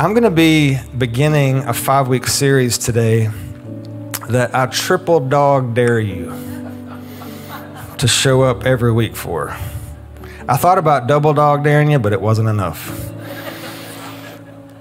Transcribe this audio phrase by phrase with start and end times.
[0.00, 3.26] I'm going to be beginning a five week series today
[4.30, 6.32] that I triple dog dare you
[7.98, 9.54] to show up every week for.
[10.48, 13.12] I thought about double dog daring you, but it wasn't enough.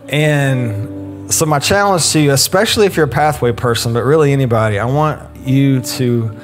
[0.07, 4.79] And so, my challenge to you, especially if you're a pathway person, but really anybody,
[4.79, 6.39] I want you to,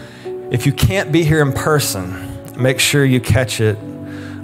[0.51, 3.77] if you can't be here in person, make sure you catch it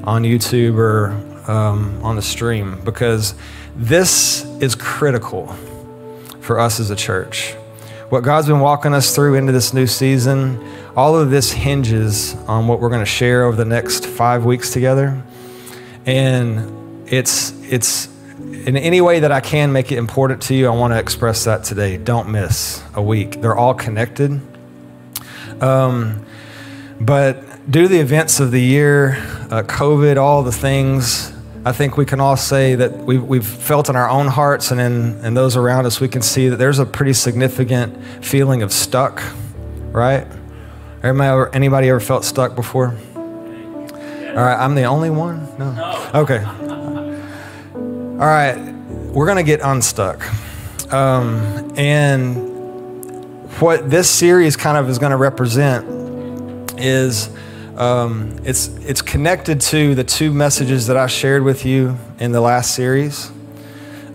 [0.06, 1.12] on YouTube or
[1.52, 3.36] um, on the stream because
[3.76, 5.48] this is critical
[6.42, 7.54] for us as a church.
[8.10, 10.62] What God's been walking us through into this new season,
[10.98, 14.72] all of this hinges on what we're going to share over the next five weeks
[14.72, 15.24] together.
[16.06, 20.76] And it's, it's, in any way that I can make it important to you, I
[20.76, 21.98] want to express that today.
[21.98, 23.40] Don't miss a week.
[23.40, 24.42] They're all connected.
[25.62, 26.26] Um,
[27.00, 29.14] but due to the events of the year,
[29.50, 31.32] uh, COVID, all the things,
[31.64, 34.82] I think we can all say that we've, we've felt in our own hearts and
[34.82, 38.74] in and those around us, we can see that there's a pretty significant feeling of
[38.74, 39.22] stuck,
[39.92, 40.26] right?
[41.04, 42.96] Anybody, anybody ever felt stuck before?
[43.16, 45.48] All right, I'm the only one?
[45.60, 46.10] No.
[46.16, 46.44] Okay.
[46.44, 48.58] All right,
[49.12, 50.22] we're going to get unstuck.
[50.92, 52.52] Um, and
[53.60, 55.86] what this series kind of is going to represent
[56.80, 57.30] is
[57.82, 62.40] um, it's, it's connected to the two messages that I shared with you in the
[62.40, 63.32] last series.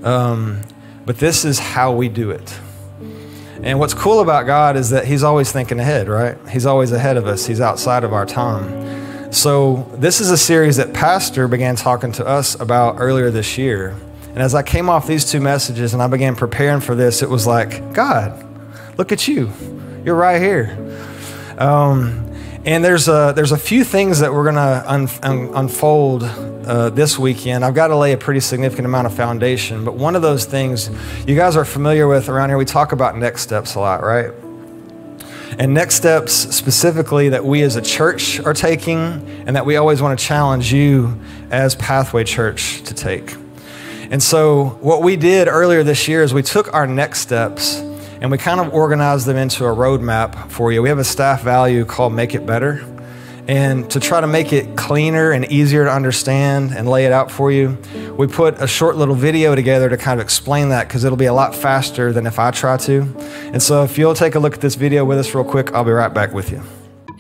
[0.04, 0.60] Um,
[1.04, 2.60] but this is how we do it.
[3.64, 6.38] And what's cool about God is that He's always thinking ahead, right?
[6.48, 9.32] He's always ahead of us, He's outside of our time.
[9.32, 13.96] So, this is a series that Pastor began talking to us about earlier this year.
[14.28, 17.28] And as I came off these two messages and I began preparing for this, it
[17.28, 18.46] was like, God,
[18.96, 19.50] look at you.
[20.04, 20.78] You're right here.
[21.58, 22.25] Um,
[22.66, 26.90] and there's a, there's a few things that we're going to un, un, unfold uh,
[26.90, 27.64] this weekend.
[27.64, 30.90] I've got to lay a pretty significant amount of foundation, but one of those things
[31.28, 34.32] you guys are familiar with around here, we talk about next steps a lot, right?
[35.58, 38.98] And next steps specifically that we as a church are taking,
[39.46, 41.20] and that we always want to challenge you
[41.52, 43.36] as Pathway Church to take.
[44.10, 47.80] And so, what we did earlier this year is we took our next steps
[48.26, 50.82] and we kind of organize them into a roadmap for you.
[50.82, 52.84] We have a staff value called Make It Better.
[53.46, 57.30] And to try to make it cleaner and easier to understand and lay it out
[57.30, 57.78] for you,
[58.18, 61.26] we put a short little video together to kind of explain that because it'll be
[61.26, 63.02] a lot faster than if I try to.
[63.52, 65.84] And so, if you'll take a look at this video with us real quick, I'll
[65.84, 66.60] be right back with you.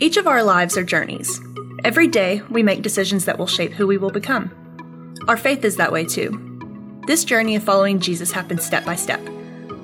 [0.00, 1.40] Each of our lives are journeys.
[1.84, 4.50] Every day, we make decisions that will shape who we will become.
[5.28, 7.00] Our faith is that way too.
[7.06, 9.20] This journey of following Jesus happens step by step.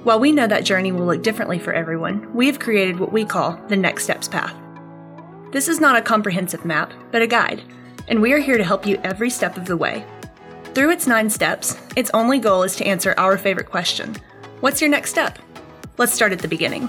[0.04, 3.24] While we know that journey will look differently for everyone, we have created what we
[3.24, 4.52] call the Next Steps Path.
[5.52, 7.62] This is not a comprehensive map, but a guide,
[8.08, 10.04] and we are here to help you every step of the way.
[10.74, 14.16] Through its nine steps, its only goal is to answer our favorite question
[14.58, 15.38] What's your next step?
[15.98, 16.88] Let's start at the beginning.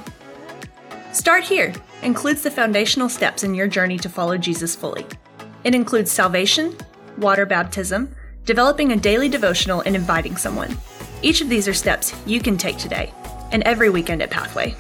[1.12, 1.72] Start here
[2.02, 5.06] includes the foundational steps in your journey to follow Jesus fully.
[5.63, 6.75] It includes salvation,
[7.19, 8.16] water baptism,
[8.46, 10.75] developing a daily devotional, and inviting someone.
[11.23, 13.13] Each of these are steps you can take today
[13.53, 14.75] and every weekend at Pathway.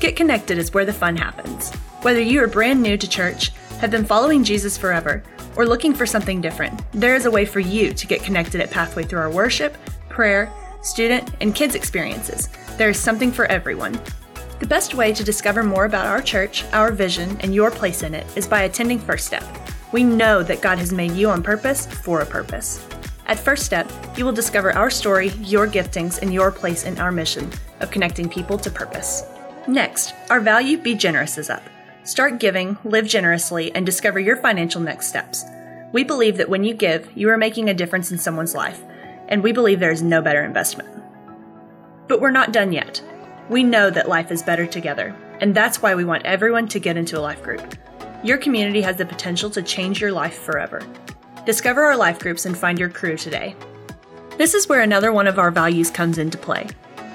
[0.00, 1.70] Get Connected is where the fun happens.
[2.00, 5.22] Whether you are brand new to church, have been following Jesus forever,
[5.54, 8.70] or looking for something different, there is a way for you to get connected at
[8.70, 9.76] Pathway through our worship,
[10.08, 12.48] prayer, student, and kids experiences.
[12.78, 14.00] There is something for everyone.
[14.58, 18.14] The best way to discover more about our church, our vision, and your place in
[18.14, 19.44] it is by attending First Step.
[19.92, 22.86] We know that God has made you on purpose for a purpose.
[23.32, 27.10] At First Step, you will discover our story, your giftings, and your place in our
[27.10, 27.50] mission
[27.80, 29.22] of connecting people to purpose.
[29.66, 31.62] Next, our value Be Generous is up.
[32.04, 35.46] Start giving, live generously, and discover your financial next steps.
[35.94, 38.82] We believe that when you give, you are making a difference in someone's life,
[39.28, 40.90] and we believe there is no better investment.
[42.08, 43.00] But we're not done yet.
[43.48, 46.98] We know that life is better together, and that's why we want everyone to get
[46.98, 47.78] into a life group.
[48.22, 50.82] Your community has the potential to change your life forever.
[51.44, 53.56] Discover our life groups and find your crew today.
[54.38, 56.68] This is where another one of our values comes into play.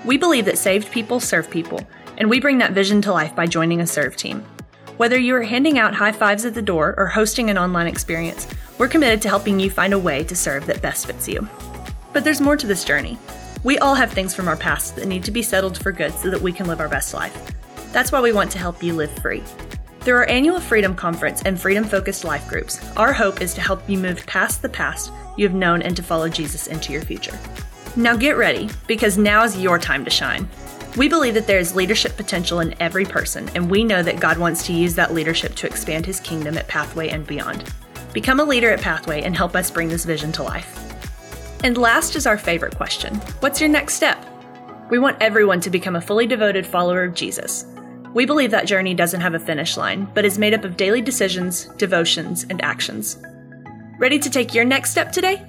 [0.04, 1.80] We believe that saved people serve people,
[2.18, 4.46] and we bring that vision to life by joining a serve team.
[4.98, 8.48] Whether you are handing out high fives at the door or hosting an online experience,
[8.78, 11.48] we're committed to helping you find a way to serve that best fits you.
[12.12, 13.18] But there's more to this journey.
[13.63, 16.30] We all have things from our past that need to be settled for good so
[16.31, 17.54] that we can live our best life.
[17.94, 19.44] That's why we want to help you live free.
[20.07, 23.81] Through our annual Freedom Conference and freedom focused life groups, our hope is to help
[23.89, 27.38] you move past the past you have known and to follow Jesus into your future.
[27.98, 30.48] Now get ready, because now is your time to shine.
[30.95, 34.38] We believe that there is leadership potential in every person, and we know that God
[34.38, 37.69] wants to use that leadership to expand his kingdom at Pathway and beyond.
[38.13, 40.74] Become a leader at Pathway and help us bring this vision to life.
[41.65, 44.25] And last is our favorite question What's your next step?
[44.89, 47.65] We want everyone to become a fully devoted follower of Jesus.
[48.13, 51.01] We believe that journey doesn't have a finish line, but is made up of daily
[51.01, 53.18] decisions, devotions, and actions.
[54.00, 55.45] Ready to take your next step today?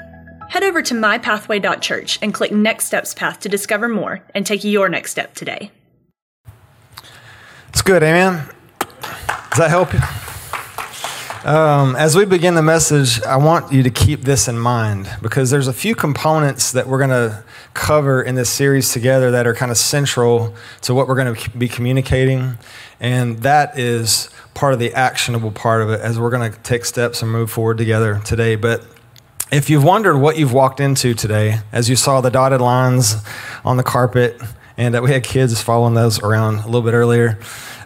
[0.48, 4.88] Head over to mypathway.church and click Next Steps path to discover more and take your
[4.88, 5.70] next step today.
[7.68, 8.48] It's good, amen.
[8.80, 10.00] Does that help you?
[11.48, 15.48] Um, as we begin the message, I want you to keep this in mind because
[15.48, 17.42] there's a few components that we're going to
[17.72, 21.50] cover in this series together that are kind of central to what we're going to
[21.56, 22.58] be communicating.
[23.00, 26.84] And that is part of the actionable part of it as we're going to take
[26.84, 28.54] steps and move forward together today.
[28.54, 28.84] But
[29.50, 33.24] if you've wondered what you've walked into today, as you saw the dotted lines
[33.64, 34.38] on the carpet,
[34.78, 37.36] and that we had kids following those around a little bit earlier.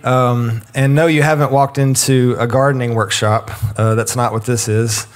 [0.05, 3.51] Um, and no, you haven't walked into a gardening workshop.
[3.77, 5.07] Uh, that's not what this is.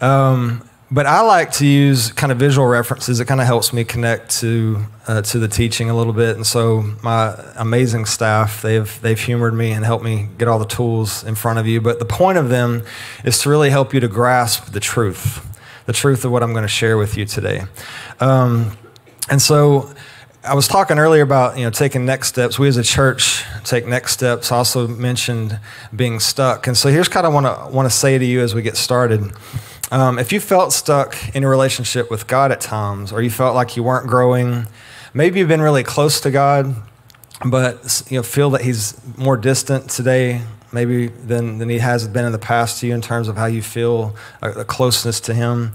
[0.00, 3.18] Um, but I like to use kind of visual references.
[3.18, 6.36] It kind of helps me connect to uh, to the teaching a little bit.
[6.36, 10.66] And so my amazing staff they've they've humored me and helped me get all the
[10.66, 11.80] tools in front of you.
[11.80, 12.84] But the point of them
[13.24, 15.44] is to really help you to grasp the truth,
[15.86, 17.62] the truth of what I'm going to share with you today.
[18.20, 18.76] Um,
[19.28, 19.92] and so
[20.46, 22.58] I was talking earlier about you know taking next steps.
[22.58, 24.52] We as a church take next steps.
[24.52, 25.58] I also mentioned
[25.94, 28.54] being stuck, and so here's kind of what I want to say to you as
[28.54, 29.32] we get started.
[29.90, 33.54] Um, if you felt stuck in a relationship with God at times, or you felt
[33.54, 34.68] like you weren't growing,
[35.14, 36.74] maybe you've been really close to God,
[37.44, 42.24] but you know feel that He's more distant today, maybe than than He has been
[42.24, 45.34] in the past to you in terms of how you feel a, a closeness to
[45.34, 45.72] Him.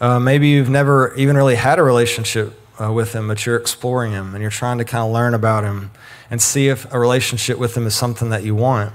[0.00, 4.12] Uh, maybe you've never even really had a relationship uh, with him, but you're exploring
[4.12, 5.90] him and you're trying to kind of learn about him
[6.30, 8.92] and see if a relationship with him is something that you want.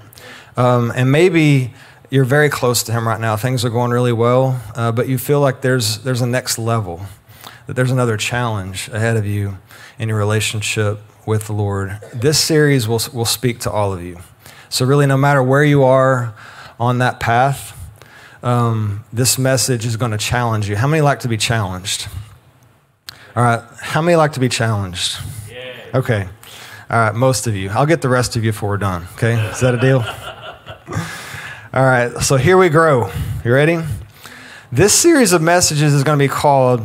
[0.56, 1.74] Um, and maybe
[2.10, 3.36] you're very close to him right now.
[3.36, 7.02] Things are going really well, uh, but you feel like there's, there's a next level,
[7.68, 9.58] that there's another challenge ahead of you
[10.00, 12.00] in your relationship with the Lord.
[12.14, 14.20] This series will, will speak to all of you.
[14.70, 16.34] So, really, no matter where you are
[16.80, 17.74] on that path,
[18.44, 20.76] um, this message is going to challenge you.
[20.76, 22.08] How many like to be challenged?
[23.38, 23.62] All right.
[23.80, 25.20] How many like to be challenged?
[25.48, 25.76] Yeah.
[25.94, 26.28] Okay.
[26.90, 27.14] All right.
[27.14, 27.70] Most of you.
[27.70, 29.06] I'll get the rest of you before we're done.
[29.14, 29.34] Okay.
[29.52, 30.00] Is that a deal?
[31.72, 32.12] All right.
[32.24, 33.12] So here we grow.
[33.46, 33.78] You ready?
[34.72, 36.82] This series of messages is going to be called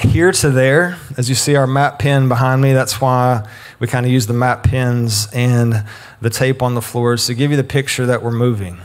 [0.00, 0.96] Here to There.
[1.18, 3.46] As you see our map pin behind me, that's why
[3.78, 5.84] we kind of use the map pins and
[6.22, 8.78] the tape on the floors to give you the picture that we're moving.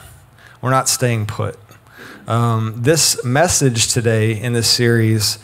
[0.62, 1.58] We're not staying put.
[2.28, 5.40] Um, this message today in this series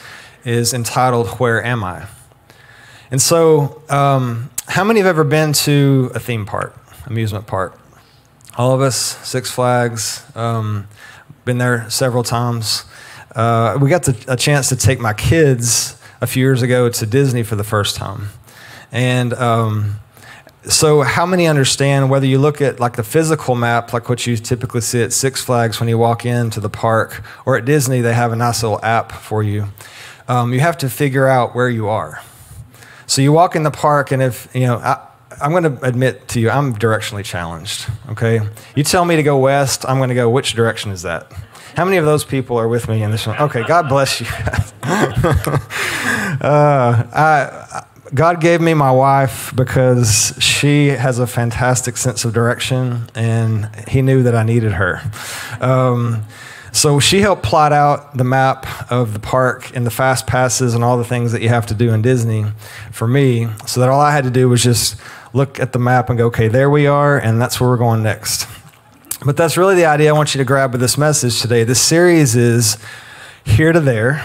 [0.48, 2.08] is entitled Where Am I?
[3.12, 6.74] And so, um, how many have ever been to a theme park,
[7.06, 7.78] amusement park?
[8.58, 8.96] All of us,
[9.28, 10.88] Six Flags, um,
[11.44, 12.86] been there several times.
[13.36, 17.06] Uh, we got the, a chance to take my kids a few years ago to
[17.06, 18.30] Disney for the first time.
[18.90, 20.00] And um,
[20.64, 24.38] so, how many understand whether you look at like the physical map, like what you
[24.38, 28.14] typically see at Six Flags when you walk into the park, or at Disney, they
[28.14, 29.68] have a nice little app for you
[30.28, 32.22] um, you have to figure out where you are.
[33.06, 35.00] So you walk in the park, and if, you know, I,
[35.42, 38.42] I'm going to admit to you, I'm directionally challenged, okay?
[38.76, 41.32] You tell me to go west, I'm going to go, which direction is that?
[41.76, 43.38] How many of those people are with me in this one?
[43.38, 44.26] Okay, God bless you.
[46.42, 53.10] uh, I, God gave me my wife because she has a fantastic sense of direction,
[53.14, 55.02] and He knew that I needed her.
[55.62, 56.24] Um,
[56.78, 60.84] so she helped plot out the map of the park and the fast passes and
[60.84, 62.46] all the things that you have to do in Disney
[62.92, 64.96] for me, so that all I had to do was just
[65.34, 68.04] look at the map and go, okay, there we are, and that's where we're going
[68.04, 68.48] next.
[69.26, 71.64] But that's really the idea I want you to grab with this message today.
[71.64, 72.78] This series is
[73.44, 74.24] Here to There.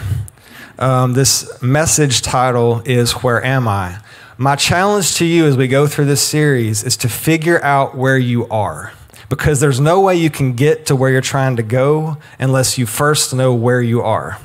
[0.79, 3.99] Um, this message title is Where Am I?
[4.37, 8.19] My challenge to you as we go through this series is to figure out where
[8.19, 8.93] you are
[9.33, 12.85] because there's no way you can get to where you're trying to go unless you
[12.85, 14.39] first know where you are.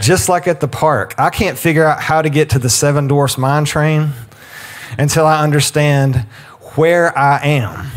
[0.00, 3.06] Just like at the park, I can't figure out how to get to the Seven
[3.06, 4.12] Dwarfs Mine Train
[4.96, 6.24] until I understand
[6.74, 7.90] where I am.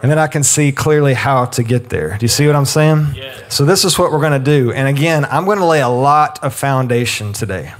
[0.00, 2.16] And then I can see clearly how to get there.
[2.16, 3.08] Do you see what I'm saying?
[3.16, 3.48] Yeah.
[3.48, 4.70] So, this is what we're going to do.
[4.70, 7.74] And again, I'm going to lay a lot of foundation today.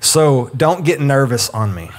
[0.00, 1.90] So, don't get nervous on me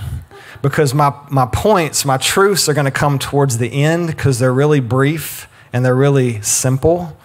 [0.61, 4.53] because my, my points, my truths are going to come towards the end because they're
[4.53, 7.17] really brief and they're really simple.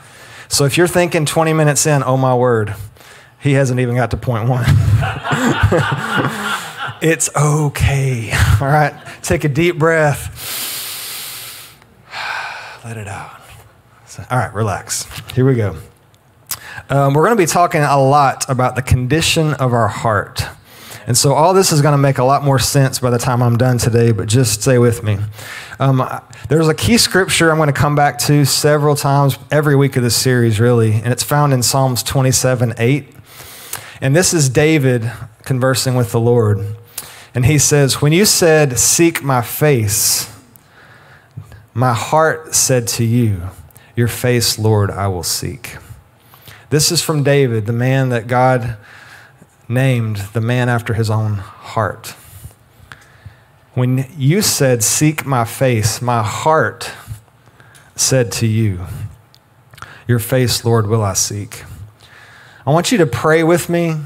[0.49, 2.75] So if you're thinking 20 minutes in, oh my word,
[3.41, 4.65] he hasn't even got to point one.
[7.03, 8.33] it's okay.
[8.61, 10.31] All right, take a deep breath,
[12.85, 13.41] let it out.
[14.31, 15.07] all right, relax.
[15.33, 15.77] Here we go.
[16.89, 20.45] Um, we're going to be talking a lot about the condition of our heart.
[21.07, 23.43] And so all this is going to make a lot more sense by the time
[23.43, 25.19] I'm done today, but just stay with me.
[25.79, 26.09] Um,
[26.49, 30.03] there's a key scripture I'm going to come back to several times every week of
[30.03, 33.09] this series, really, and it's found in Psalms 27 8.
[34.01, 35.11] And this is David
[35.45, 36.77] conversing with the Lord.
[37.35, 40.33] And he says, When you said, Seek my face,
[41.75, 43.51] my heart said to you,
[43.95, 45.77] Your face, Lord, I will seek.
[46.71, 48.77] This is from David, the man that God
[49.69, 52.15] named the man after his own heart.
[53.75, 56.93] When you said, Seek my face, my heart
[57.97, 58.87] said to you,
[60.07, 61.65] Your face, Lord, will I seek.
[62.67, 63.97] I want you to pray with me,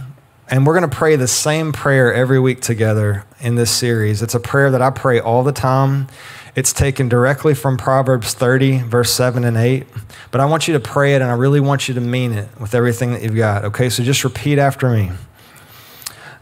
[0.49, 4.23] and we're going to pray the same prayer every week together in this series.
[4.23, 6.09] It's a prayer that I pray all the time.
[6.57, 9.87] It's taken directly from Proverbs 30, verse 7 and 8.
[10.31, 12.49] But I want you to pray it, and I really want you to mean it
[12.59, 13.65] with everything that you've got.
[13.67, 15.11] Okay, so just repeat after me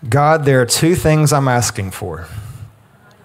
[0.08, 2.28] God, there are two things I'm asking for.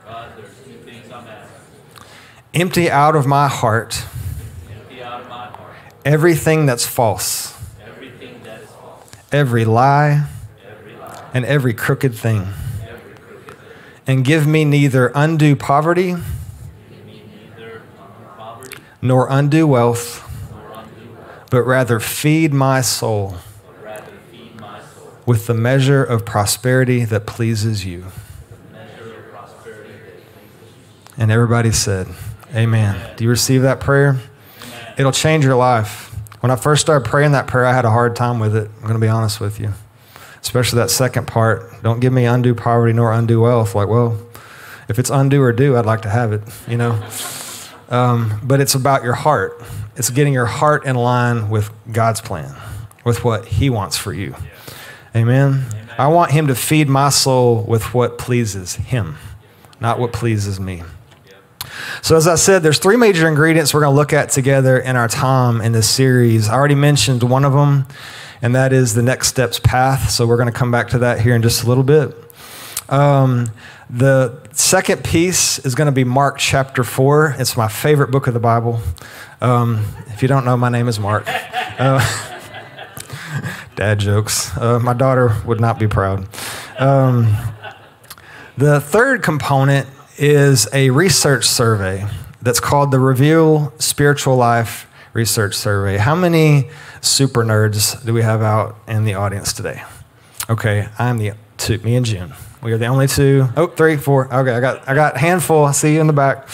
[0.06, 2.06] God, there's two things I'm asking.
[2.54, 4.06] Empty out of my heart
[4.70, 5.76] Empty out of my heart
[6.06, 7.54] everything that's false,
[7.86, 10.26] everything that is false, every lie,
[10.68, 12.48] every lie, and every crooked thing.
[12.82, 13.58] every crooked thing.
[14.08, 17.24] And give me neither undue poverty me
[17.56, 17.84] neither
[18.38, 23.36] poverty nor undue wealth, nor undue wealth, but rather feed my soul
[23.66, 28.04] but rather feed my soul with the measure of prosperity that pleases you.
[31.18, 32.08] And everybody said,
[32.54, 33.16] Amen.
[33.16, 34.20] Do you receive that prayer?
[34.98, 36.14] It'll change your life.
[36.42, 38.70] When I first started praying that prayer, I had a hard time with it.
[38.76, 39.72] I'm going to be honest with you.
[40.42, 41.82] Especially that second part.
[41.82, 43.74] Don't give me undue poverty nor undue wealth.
[43.74, 44.20] Like, well,
[44.90, 47.02] if it's undue or due, I'd like to have it, you know?
[47.90, 49.62] Um, but it's about your heart.
[49.98, 52.56] It's getting your heart in line with God's plan,
[53.04, 54.34] with what He wants for you.
[55.16, 55.66] Amen.
[55.98, 59.18] I want Him to feed my soul with what pleases Him,
[59.80, 60.84] not what pleases me.
[62.02, 64.96] So, as I said, there's three major ingredients we're going to look at together in
[64.96, 66.50] our time in this series.
[66.50, 67.86] I already mentioned one of them,
[68.42, 70.10] and that is the next steps path.
[70.10, 72.16] So, we're going to come back to that here in just a little bit.
[72.90, 73.52] Um,
[73.90, 77.36] the second piece is going to be Mark chapter 4.
[77.38, 78.82] It's my favorite book of the Bible.
[79.42, 81.28] Um, if you don't know, my name is Mark.
[81.80, 82.31] Uh,
[83.82, 84.56] dad jokes.
[84.58, 86.28] Uh, my daughter would not be proud.
[86.78, 87.36] Um,
[88.56, 89.88] the third component
[90.20, 92.06] is a research survey
[92.44, 95.98] that's called the Reveal Spiritual Life Research Survey.
[95.98, 96.70] How many
[97.02, 99.82] super nerds do we have out in the audience today?
[100.48, 102.34] Okay, I'm the two, me and June.
[102.62, 103.48] We are the only two.
[103.58, 104.32] Oh, three, four.
[104.32, 105.66] Okay, I got I got handful.
[105.66, 106.48] I see you in the back.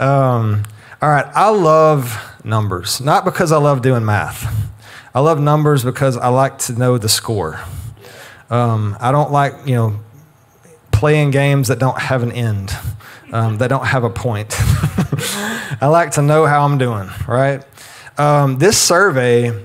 [0.00, 0.64] Um,
[1.00, 4.68] all right, I love numbers, not because I love doing math.
[5.18, 7.58] I love numbers because I like to know the score.
[8.50, 9.98] Um, I don't like, you know,
[10.92, 12.72] playing games that don't have an end,
[13.32, 14.54] um, that don't have a point.
[15.80, 17.64] I like to know how I'm doing, right?
[18.16, 19.60] Um, this survey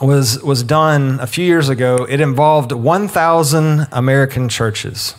[0.00, 2.06] was, was done a few years ago.
[2.08, 5.16] It involved 1,000 American churches.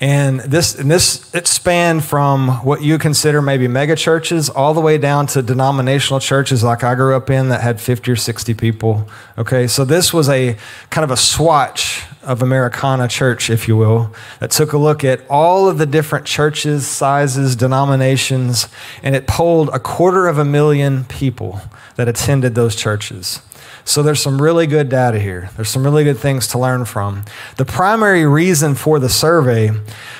[0.00, 4.80] And this, and this, it spanned from what you consider maybe mega churches all the
[4.80, 8.54] way down to denominational churches like I grew up in that had 50 or 60
[8.54, 9.08] people.
[9.38, 10.56] Okay, so this was a
[10.90, 15.20] kind of a swatch of Americana church, if you will, that took a look at
[15.28, 18.68] all of the different churches, sizes, denominations,
[19.02, 21.60] and it polled a quarter of a million people
[21.96, 23.40] that attended those churches.
[23.84, 25.50] So there's some really good data here.
[25.56, 27.24] There's some really good things to learn from.
[27.56, 29.70] The primary reason for the survey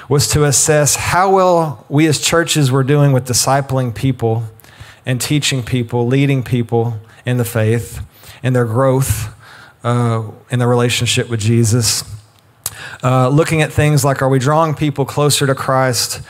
[0.09, 4.45] was to assess how well we as churches were doing with discipling people
[5.07, 8.01] and teaching people, leading people in the faith,
[8.43, 9.35] in their growth,
[9.83, 12.05] uh, in their relationship with Jesus.
[13.03, 16.21] Uh, looking at things like are we drawing people closer to Christ?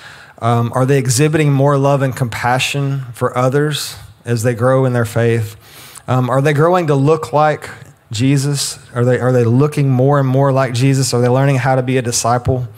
[0.41, 5.05] Um, are they exhibiting more love and compassion for others as they grow in their
[5.05, 5.57] faith?
[6.07, 7.71] Um, are they growing to look like
[8.11, 8.79] Jesus?
[8.95, 11.15] Are they, are they looking more and more like Jesus?
[11.15, 12.69] Are they learning how to be a disciple?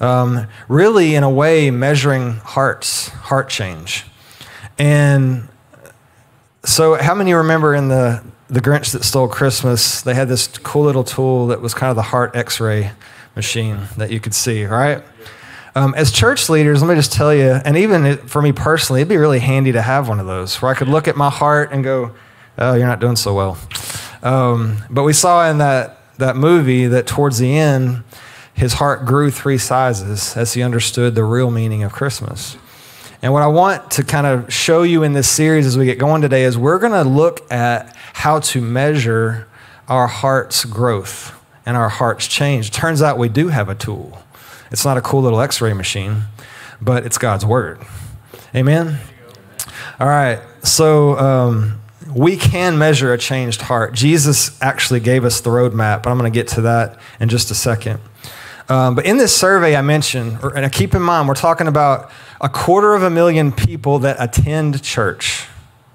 [0.00, 4.04] Um, really, in a way, measuring hearts, heart change.
[4.78, 5.48] And
[6.64, 10.84] so, how many remember in the, the Grinch that stole Christmas, they had this cool
[10.84, 12.92] little tool that was kind of the heart x ray
[13.34, 15.02] machine that you could see, right?
[15.74, 19.08] Um, as church leaders, let me just tell you, and even for me personally, it'd
[19.08, 21.72] be really handy to have one of those where I could look at my heart
[21.72, 22.12] and go,
[22.58, 23.58] oh, you're not doing so well.
[24.22, 28.04] Um, but we saw in that, that movie that towards the end,
[28.54, 32.56] his heart grew three sizes as he understood the real meaning of Christmas.
[33.22, 35.98] And what I want to kind of show you in this series as we get
[35.98, 39.48] going today is we're going to look at how to measure
[39.88, 41.32] our heart's growth
[41.64, 42.70] and our heart's change.
[42.70, 44.22] Turns out we do have a tool.
[44.70, 46.22] It's not a cool little x ray machine,
[46.80, 47.80] but it's God's Word.
[48.54, 48.98] Amen?
[50.00, 50.40] All right.
[50.62, 51.81] So, um,
[52.14, 53.94] we can measure a changed heart.
[53.94, 57.50] Jesus actually gave us the roadmap, but I'm going to get to that in just
[57.50, 58.00] a second.
[58.68, 62.48] Um, but in this survey I mentioned, and keep in mind, we're talking about a
[62.48, 65.46] quarter of a million people that attend church.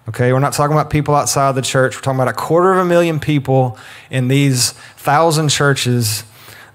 [0.09, 1.95] Okay, we're not talking about people outside the church.
[1.95, 3.77] We're talking about a quarter of a million people
[4.09, 6.23] in these thousand churches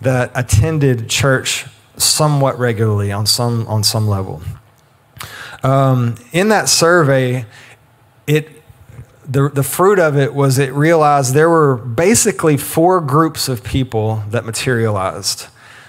[0.03, 4.43] that attended church somewhat regularly on some on some level.
[5.63, 7.47] Um, in that survey,
[8.27, 8.62] it
[9.25, 14.25] the, the fruit of it was it realized there were basically four groups of people
[14.29, 15.47] that materialized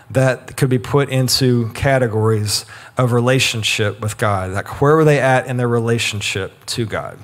[0.10, 2.66] that could be put into categories
[2.98, 4.52] of relationship with God.
[4.52, 7.18] Like, where were they at in their relationship to God?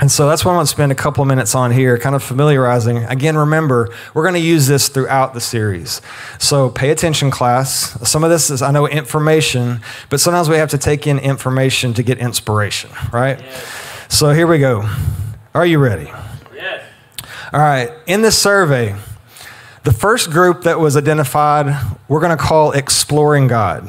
[0.00, 2.14] And so that's what I want to spend a couple of minutes on here, kind
[2.14, 2.98] of familiarizing.
[2.98, 6.00] Again, remember, we're going to use this throughout the series.
[6.38, 7.98] So pay attention, class.
[8.08, 11.94] Some of this is, I know, information, but sometimes we have to take in information
[11.94, 13.40] to get inspiration, right?
[13.40, 14.06] Yes.
[14.08, 14.88] So here we go.
[15.54, 16.10] Are you ready?
[16.54, 16.84] Yes.
[17.52, 17.90] All right.
[18.06, 18.94] In this survey,
[19.84, 21.74] the first group that was identified,
[22.06, 23.88] we're going to call exploring God.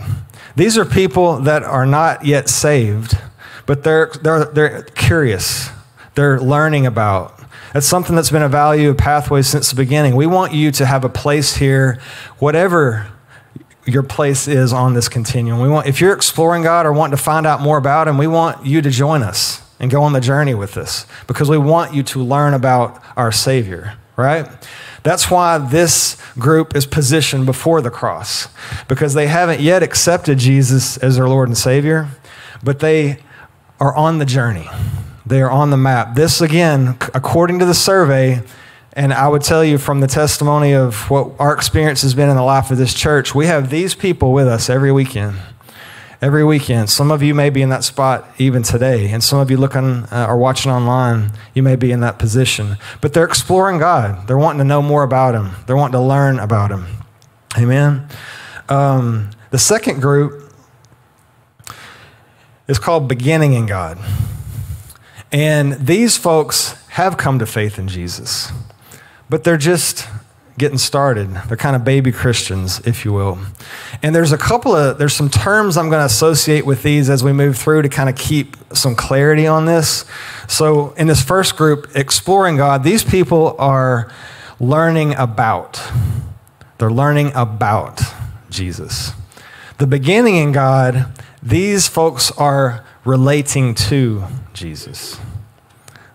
[0.55, 3.17] These are people that are not yet saved,
[3.65, 5.69] but they're, they're, they're curious.
[6.15, 7.37] They're learning about.
[7.73, 10.15] That's something that's been a value of Pathways since the beginning.
[10.15, 11.99] We want you to have a place here,
[12.39, 13.11] whatever
[13.85, 15.59] your place is on this continuum.
[15.59, 18.27] We want, if you're exploring God or wanting to find out more about Him, we
[18.27, 21.93] want you to join us and go on the journey with us because we want
[21.93, 24.47] you to learn about our Savior, right?
[25.03, 28.49] That's why this group is positioned before the cross,
[28.87, 32.09] because they haven't yet accepted Jesus as their Lord and Savior,
[32.61, 33.19] but they
[33.79, 34.69] are on the journey.
[35.25, 36.15] They are on the map.
[36.15, 38.41] This, again, according to the survey,
[38.93, 42.35] and I would tell you from the testimony of what our experience has been in
[42.35, 45.37] the life of this church, we have these people with us every weekend
[46.21, 46.89] every weekend.
[46.89, 50.05] Some of you may be in that spot even today, and some of you looking
[50.11, 52.77] uh, or watching online, you may be in that position.
[53.01, 54.27] But they're exploring God.
[54.27, 55.51] They're wanting to know more about Him.
[55.65, 56.85] They're wanting to learn about Him.
[57.57, 58.07] Amen.
[58.67, 60.53] Um, the second group
[62.67, 63.97] is called beginning in God,
[65.31, 68.51] and these folks have come to faith in Jesus,
[69.29, 70.07] but they're just
[70.59, 71.33] getting started.
[71.47, 73.39] They're kind of baby Christians, if you will.
[74.03, 77.23] And there's a couple of, there's some terms I'm going to associate with these as
[77.23, 80.05] we move through to kind of keep some clarity on this.
[80.47, 84.11] So, in this first group, exploring God, these people are
[84.59, 85.81] learning about.
[86.77, 88.01] They're learning about
[88.49, 89.13] Jesus.
[89.77, 91.07] The beginning in God,
[91.41, 95.19] these folks are relating to Jesus.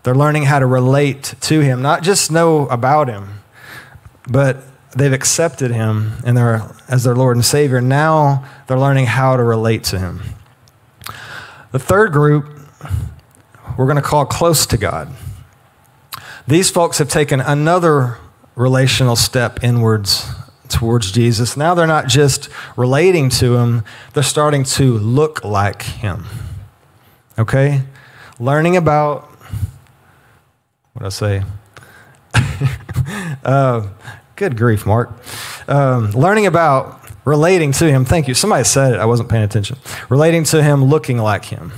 [0.03, 3.41] They're learning how to relate to him, not just know about him
[4.27, 4.63] but
[4.95, 7.81] they've accepted him and they're, as their Lord and Savior.
[7.81, 10.21] Now they're learning how to relate to him.
[11.71, 12.47] The third group,
[13.77, 15.09] we're going to call close to God.
[16.47, 18.17] These folks have taken another
[18.55, 20.31] relational step inwards
[20.69, 21.57] towards Jesus.
[21.57, 23.83] Now they're not just relating to him,
[24.13, 26.25] they're starting to look like him.
[27.37, 27.81] Okay?
[28.39, 29.29] Learning about,
[30.93, 31.43] what I say?
[33.43, 33.87] Uh,
[34.35, 35.11] good grief, Mark.
[35.67, 38.05] Um, learning about relating to him.
[38.05, 38.33] Thank you.
[38.33, 38.99] Somebody said it.
[38.99, 39.77] I wasn't paying attention.
[40.09, 41.71] Relating to him, looking like him.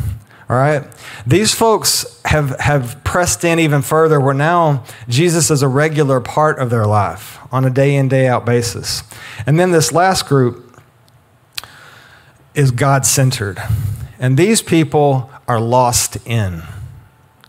[0.50, 0.84] All right?
[1.26, 6.60] These folks have, have pressed in even further where now Jesus is a regular part
[6.60, 9.04] of their life on a day in, day out basis.
[9.46, 10.82] And then this last group
[12.54, 13.62] is God centered.
[14.20, 16.64] And these people are lost in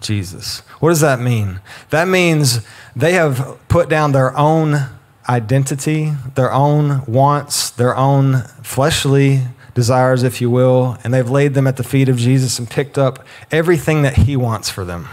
[0.01, 0.61] Jesus.
[0.81, 1.61] What does that mean?
[1.91, 2.61] That means
[2.95, 4.89] they have put down their own
[5.29, 9.43] identity, their own wants, their own fleshly
[9.75, 12.99] desires, if you will, and they've laid them at the feet of Jesus and picked
[12.99, 15.09] up everything that He wants for them.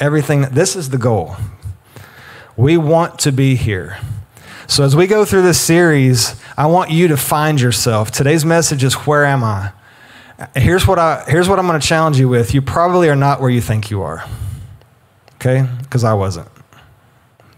[0.00, 1.36] Everything, this is the goal.
[2.56, 3.98] We want to be here.
[4.66, 8.10] So as we go through this series, I want you to find yourself.
[8.10, 9.72] Today's message is Where Am I?
[10.56, 12.54] Here's what, I, here's what I'm going to challenge you with.
[12.54, 14.24] You probably are not where you think you are.
[15.34, 15.66] Okay?
[15.80, 16.48] Because I wasn't.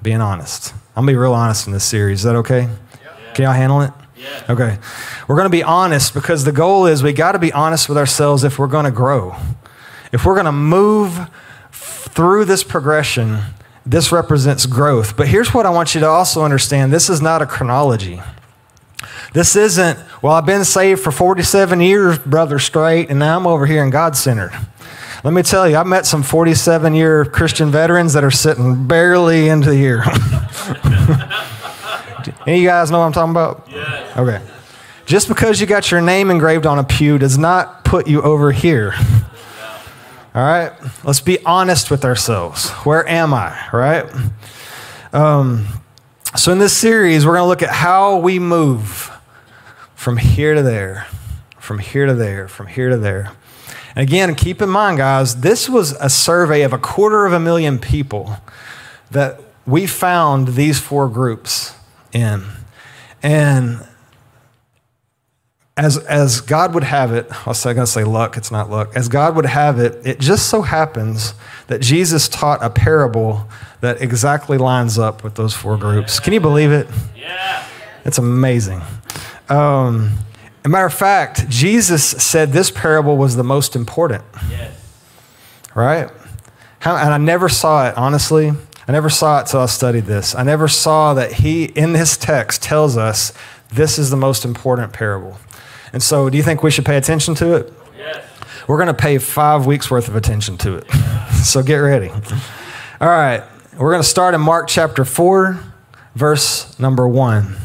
[0.03, 0.73] Being honest.
[0.97, 2.21] I'm going to be real honest in this series.
[2.21, 2.63] Is that okay?
[2.63, 3.33] Yeah.
[3.35, 3.91] Can y'all handle it?
[4.17, 4.45] Yeah.
[4.49, 4.79] Okay.
[5.27, 7.99] We're going to be honest because the goal is we got to be honest with
[7.99, 9.37] ourselves if we're going to grow.
[10.13, 11.29] If we're going to move
[11.73, 13.41] through this progression,
[13.85, 15.17] this represents growth.
[15.17, 18.21] But here's what I want you to also understand this is not a chronology.
[19.33, 23.67] This isn't, well, I've been saved for 47 years, brother, straight, and now I'm over
[23.67, 24.53] here in God centered.
[25.25, 29.49] Let me tell you, I've met some 47 year Christian veterans that are sitting barely
[29.49, 30.03] into the year.
[32.47, 33.67] Any of you guys know what I'm talking about?
[33.71, 34.17] Yes.
[34.19, 34.40] Okay.
[35.07, 38.53] Just because you got your name engraved on a pew does not put you over
[38.53, 38.95] here.
[40.35, 40.73] All right?
[41.05, 42.71] Let's be honest with ourselves.
[42.71, 44.05] Where am I, right?
[45.12, 45.67] Um,
[46.37, 49.12] so, in this series, we're going to look at how we move
[49.94, 51.07] from here to there,
[51.61, 53.31] from here to there, from here to there.
[53.94, 57.38] And again, keep in mind, guys, this was a survey of a quarter of a
[57.38, 58.38] million people
[59.12, 61.75] that we found these four groups
[62.12, 62.44] in.
[63.23, 63.87] And
[65.77, 68.92] as, as God would have it, I was going to say luck, it's not luck.
[68.94, 71.35] As God would have it, it just so happens
[71.68, 73.49] that Jesus taught a parable
[73.85, 76.18] that exactly lines up with those four groups.
[76.18, 76.88] Can you believe it?
[77.16, 77.64] Yeah.
[78.05, 78.81] It's amazing.
[79.49, 80.11] Um,
[80.64, 84.73] a matter of fact, Jesus said this parable was the most important, Yes.
[85.75, 86.11] right?
[86.81, 88.53] How, and I never saw it, honestly.
[88.88, 90.35] I never saw it till I studied this.
[90.35, 93.33] I never saw that he, in this text, tells us
[93.70, 95.38] this is the most important parable.
[95.92, 97.73] And so, do you think we should pay attention to it?
[97.97, 98.25] Yes.
[98.66, 100.90] We're going to pay five weeks worth of attention to it.
[101.44, 102.09] so get ready.
[103.01, 103.42] All right.
[103.77, 105.59] We're going to start in Mark chapter 4,
[106.15, 107.57] verse number 1.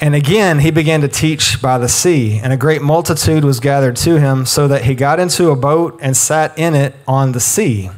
[0.00, 3.94] And again, he began to teach by the sea, and a great multitude was gathered
[3.98, 7.40] to him, so that he got into a boat and sat in it on the
[7.40, 7.90] sea.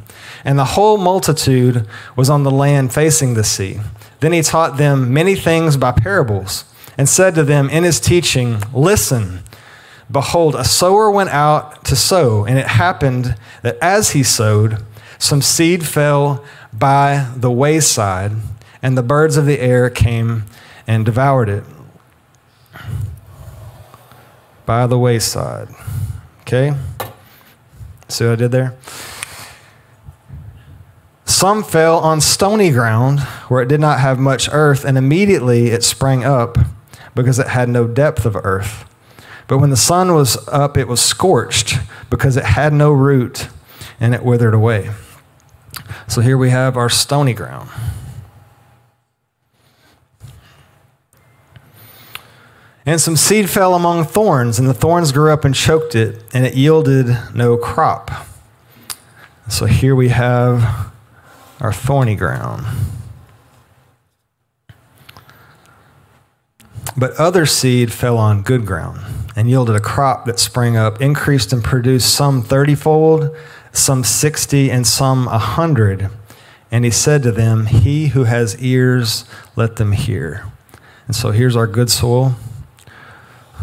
[0.45, 3.79] And the whole multitude was on the land facing the sea.
[4.19, 8.61] Then he taught them many things by parables, and said to them in his teaching,
[8.71, 9.39] Listen.
[10.11, 14.83] Behold, a sower went out to sow, and it happened that as he sowed,
[15.21, 18.31] some seed fell by the wayside,
[18.81, 20.45] and the birds of the air came
[20.87, 21.63] and devoured it.
[24.65, 25.67] By the wayside.
[26.41, 26.73] Okay?
[28.07, 28.75] See what I did there?
[31.25, 35.83] Some fell on stony ground where it did not have much earth, and immediately it
[35.83, 36.57] sprang up
[37.13, 38.85] because it had no depth of earth.
[39.47, 41.77] But when the sun was up, it was scorched
[42.09, 43.49] because it had no root
[43.99, 44.89] and it withered away.
[46.11, 47.69] So here we have our stony ground.
[52.85, 56.45] And some seed fell among thorns, and the thorns grew up and choked it, and
[56.45, 58.11] it yielded no crop.
[59.47, 60.91] So here we have
[61.61, 62.65] our thorny ground.
[66.97, 68.99] But other seed fell on good ground
[69.37, 73.33] and yielded a crop that sprang up, increased and produced some thirtyfold,
[73.71, 76.09] some sixty, and some a hundred.
[76.71, 80.45] And he said to them, He who has ears, let them hear.
[81.05, 82.33] And so here's our good soul,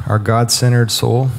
[0.07, 1.31] our God centered soul.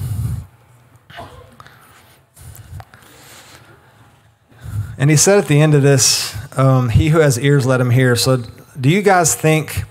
[4.98, 7.92] And he said at the end of this, um, He who has ears, let him
[7.92, 8.16] hear.
[8.16, 8.44] So
[8.80, 9.84] do you guys think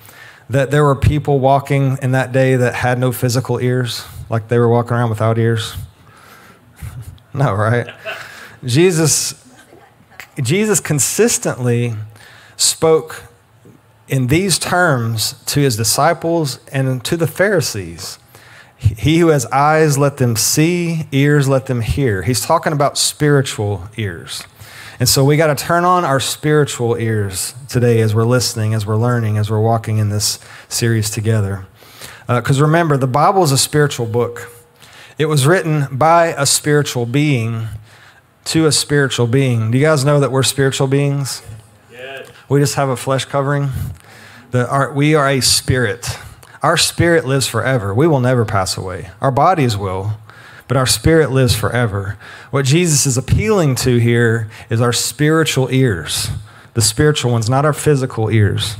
[0.50, 4.04] that there were people walking in that day that had no physical ears?
[4.28, 5.76] Like they were walking around without ears?
[7.34, 7.86] no, right?
[8.64, 9.44] Jesus
[10.42, 11.94] Jesus consistently
[12.56, 13.24] spoke
[14.06, 18.18] in these terms to his disciples and to the Pharisees.
[18.76, 22.22] He who has eyes, let them see, ears, let them hear.
[22.22, 24.44] He's talking about spiritual ears.
[25.00, 28.86] And so we got to turn on our spiritual ears today as we're listening, as
[28.86, 31.66] we're learning, as we're walking in this series together.
[32.28, 34.50] Because uh, remember, the Bible is a spiritual book.
[35.18, 37.68] It was written by a spiritual being
[38.48, 39.70] to a spiritual being.
[39.70, 41.42] Do you guys know that we're spiritual beings?
[41.92, 42.30] Yes.
[42.48, 43.68] We just have a flesh covering.
[44.52, 46.18] The, our, we are a spirit.
[46.62, 47.94] Our spirit lives forever.
[47.94, 49.10] We will never pass away.
[49.20, 50.14] Our bodies will,
[50.66, 52.16] but our spirit lives forever.
[52.50, 56.30] What Jesus is appealing to here is our spiritual ears,
[56.72, 58.76] the spiritual ones, not our physical ears.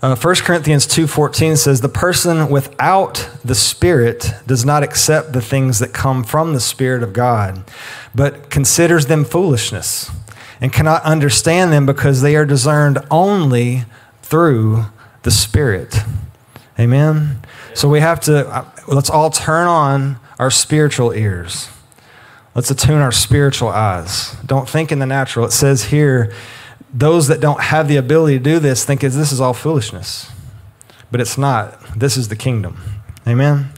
[0.00, 5.80] Uh, 1 Corinthians 2:14 says the person without the spirit does not accept the things
[5.80, 7.64] that come from the spirit of God
[8.18, 10.10] but considers them foolishness
[10.60, 13.84] and cannot understand them because they are discerned only
[14.22, 14.86] through
[15.22, 15.94] the spirit.
[16.80, 17.38] Amen.
[17.74, 21.68] So we have to uh, let's all turn on our spiritual ears.
[22.56, 24.34] Let's attune our spiritual eyes.
[24.44, 25.46] Don't think in the natural.
[25.46, 26.32] It says here
[26.92, 30.28] those that don't have the ability to do this think this is all foolishness.
[31.12, 31.80] But it's not.
[31.96, 32.78] This is the kingdom.
[33.28, 33.68] Amen?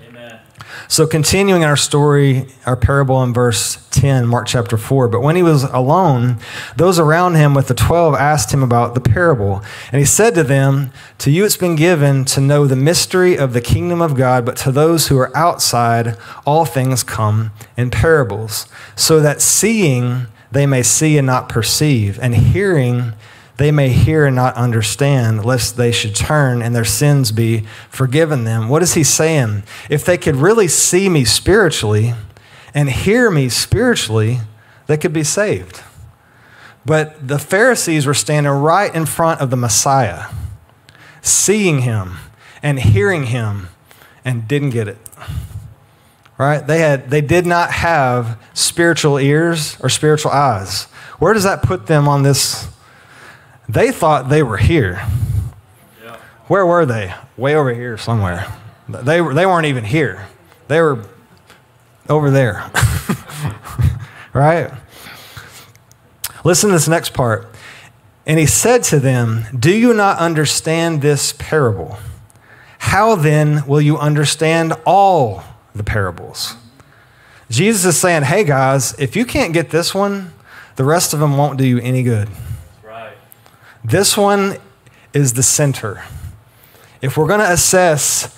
[0.88, 5.08] So, continuing our story, our parable in verse 10, Mark chapter 4.
[5.08, 6.38] But when he was alone,
[6.76, 9.62] those around him with the twelve asked him about the parable.
[9.92, 13.52] And he said to them, To you it's been given to know the mystery of
[13.52, 18.66] the kingdom of God, but to those who are outside, all things come in parables,
[18.96, 23.12] so that seeing they may see and not perceive, and hearing
[23.60, 28.44] they may hear and not understand, lest they should turn and their sins be forgiven
[28.44, 28.70] them.
[28.70, 29.64] What is he saying?
[29.90, 32.14] If they could really see me spiritually
[32.72, 34.38] and hear me spiritually,
[34.86, 35.82] they could be saved.
[36.86, 40.28] But the Pharisees were standing right in front of the Messiah,
[41.20, 42.16] seeing him
[42.62, 43.68] and hearing him,
[44.24, 44.96] and didn't get it.
[46.38, 46.66] Right?
[46.66, 50.84] They, had, they did not have spiritual ears or spiritual eyes.
[51.18, 52.66] Where does that put them on this?
[53.72, 55.00] They thought they were here.
[56.02, 56.16] Yeah.
[56.48, 57.14] Where were they?
[57.36, 58.52] Way over here somewhere.
[58.88, 60.26] They, were, they weren't even here.
[60.66, 61.04] They were
[62.08, 62.68] over there.
[64.32, 64.72] right?
[66.42, 67.46] Listen to this next part.
[68.26, 71.98] And he said to them, Do you not understand this parable?
[72.78, 75.44] How then will you understand all
[75.76, 76.56] the parables?
[77.48, 80.32] Jesus is saying, Hey guys, if you can't get this one,
[80.74, 82.28] the rest of them won't do you any good.
[83.84, 84.56] This one
[85.12, 86.04] is the center.
[87.00, 88.36] If we're going to assess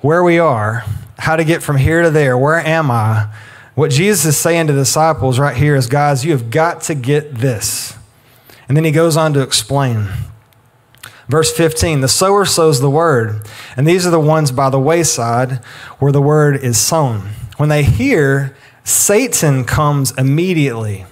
[0.00, 0.84] where we are,
[1.18, 3.32] how to get from here to there, where am I?
[3.74, 6.94] What Jesus is saying to the disciples right here is, guys, you have got to
[6.94, 7.96] get this.
[8.68, 10.08] And then he goes on to explain.
[11.28, 13.46] Verse 15 The sower sows the word,
[13.76, 15.64] and these are the ones by the wayside
[15.98, 17.30] where the word is sown.
[17.56, 21.04] When they hear, Satan comes immediately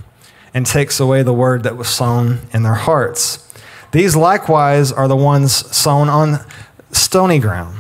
[0.57, 3.47] and takes away the word that was sown in their hearts.
[3.93, 6.47] These likewise are the ones sown on
[6.91, 7.77] stony ground,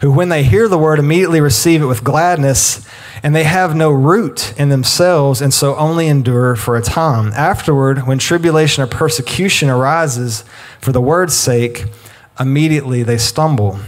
[0.00, 2.88] who, when they hear the word, immediately receive it with gladness,
[3.24, 7.32] and they have no root in themselves, and so only endure for a time.
[7.32, 10.44] Afterward, when tribulation or persecution arises
[10.80, 11.86] for the word's sake,
[12.38, 13.80] immediately they stumble.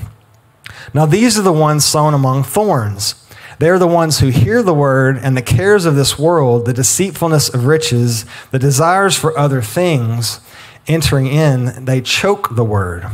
[0.92, 3.23] Now, these are the ones sown among thorns
[3.58, 7.48] they're the ones who hear the word and the cares of this world, the deceitfulness
[7.48, 10.40] of riches, the desires for other things
[10.86, 13.06] entering in, they choke the word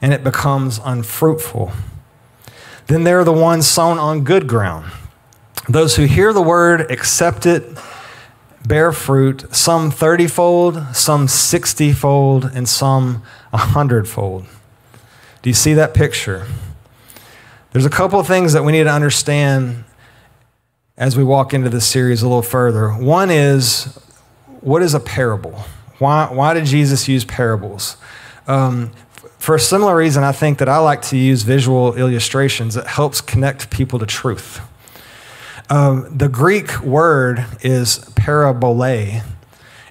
[0.00, 1.72] and it becomes unfruitful.
[2.86, 4.90] Then there are the ones sown on good ground.
[5.68, 7.78] Those who hear the word, accept it,
[8.66, 14.46] bear fruit, some 30 fold, some 60 fold, and some 100 fold.
[15.42, 16.46] Do you see that picture?
[17.72, 19.84] There's a couple of things that we need to understand
[20.96, 22.88] as we walk into this series a little further.
[22.88, 23.98] One is
[24.62, 25.52] what is a parable?
[25.98, 27.98] Why, why did Jesus use parables?
[28.46, 28.90] Um,
[29.38, 32.74] for a similar reason, I think that I like to use visual illustrations.
[32.74, 34.60] It helps connect people to truth.
[35.68, 39.20] Um, the Greek word is parabole,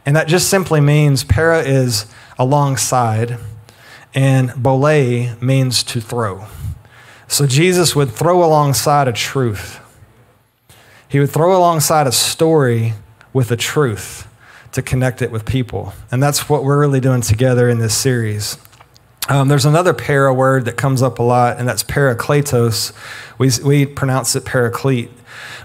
[0.03, 2.07] and that just simply means para is
[2.39, 3.37] alongside,
[4.15, 6.47] and bole means to throw.
[7.27, 9.79] So Jesus would throw alongside a truth.
[11.09, 12.93] He would throw alongside a story
[13.33, 14.27] with a truth
[14.71, 15.93] to connect it with people.
[16.11, 18.57] And that's what we're really doing together in this series.
[19.29, 22.93] Um, there's another para word that comes up a lot, and that's parakletos.
[23.37, 25.09] We, we pronounce it paraclete,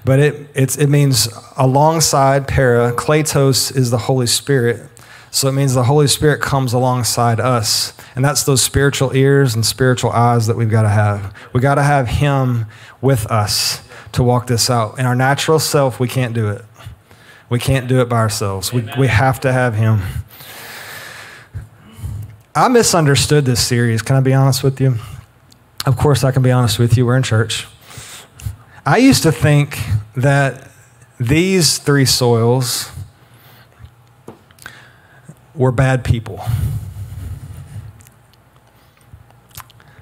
[0.04, 2.92] but it, it means alongside para.
[2.92, 4.91] Kletos is the Holy Spirit.
[5.34, 7.94] So it means the Holy Spirit comes alongside us.
[8.14, 11.34] And that's those spiritual ears and spiritual eyes that we've got to have.
[11.54, 12.66] We got to have Him
[13.00, 14.98] with us to walk this out.
[14.98, 16.62] In our natural self, we can't do it.
[17.48, 18.74] We can't do it by ourselves.
[18.74, 20.02] We, we have to have Him.
[22.54, 24.02] I misunderstood this series.
[24.02, 24.96] Can I be honest with you?
[25.86, 27.06] Of course, I can be honest with you.
[27.06, 27.66] We're in church.
[28.84, 29.78] I used to think
[30.14, 30.70] that
[31.18, 32.91] these three soils
[35.54, 36.40] were bad people.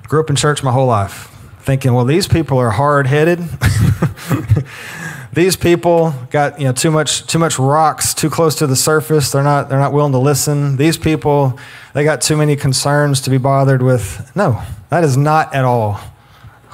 [0.04, 1.28] Grew up in church my whole life,
[1.60, 3.38] thinking, well, these people are hard headed.
[5.32, 9.30] these people got you know too much too much rocks too close to the surface.
[9.30, 10.76] They're not they're not willing to listen.
[10.76, 11.58] These people
[11.94, 14.32] they got too many concerns to be bothered with.
[14.34, 16.00] No, that is not at all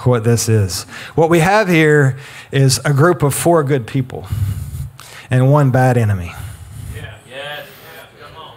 [0.05, 0.85] what this is.
[1.15, 2.19] What we have here
[2.53, 4.27] is a group of four good people
[5.31, 6.33] and one bad enemy.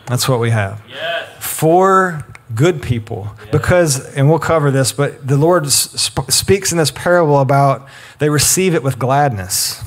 [0.10, 0.82] That's what we have.
[0.90, 1.30] Yes.
[1.40, 3.32] Four good people.
[3.38, 3.52] Yes.
[3.52, 8.30] Because, and we'll cover this, but the Lord sp- speaks in this parable about they
[8.30, 9.84] receive it with gladness,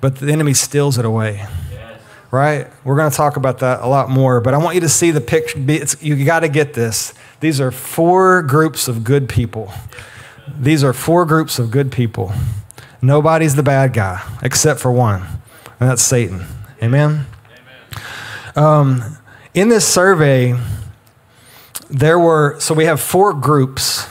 [0.00, 1.46] but the enemy steals it away.
[1.72, 2.00] Yes.
[2.30, 2.68] Right?
[2.84, 5.10] We're going to talk about that a lot more, but I want you to see
[5.10, 5.58] the picture.
[5.58, 7.14] You got to get this.
[7.40, 9.72] These are four groups of good people.
[10.46, 12.32] These are four groups of good people.
[13.00, 15.22] Nobody's the bad guy except for one,
[15.80, 16.44] and that's Satan.
[16.82, 17.26] Amen?
[18.54, 19.16] Um,
[19.54, 20.54] in this survey,
[21.90, 24.06] there were, so we have four groups.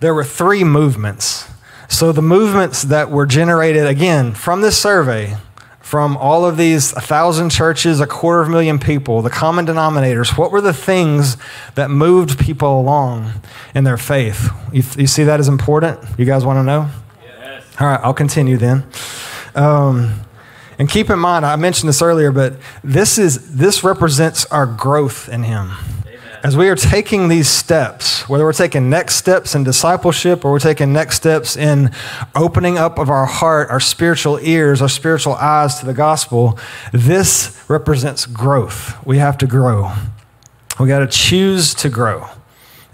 [0.00, 1.48] There were three movements.
[1.88, 5.36] So the movements that were generated, again, from this survey,
[5.80, 9.64] from all of these a thousand churches, a quarter of a million people, the common
[9.66, 11.38] denominators, what were the things
[11.76, 13.32] that moved people along
[13.74, 14.50] in their faith?
[14.70, 15.98] You, you see that as important?
[16.18, 16.90] You guys want to know?
[17.22, 17.64] Yes.
[17.80, 18.84] All right, I'll continue then.
[19.54, 20.20] Um,
[20.78, 25.28] and keep in mind, I mentioned this earlier, but this is this represents our growth
[25.28, 25.72] in Him.
[26.44, 30.60] As we are taking these steps, whether we're taking next steps in discipleship or we're
[30.60, 31.90] taking next steps in
[32.36, 36.56] opening up of our heart, our spiritual ears, our spiritual eyes to the gospel,
[36.92, 39.04] this represents growth.
[39.04, 39.92] We have to grow.
[40.78, 42.28] We got to choose to grow.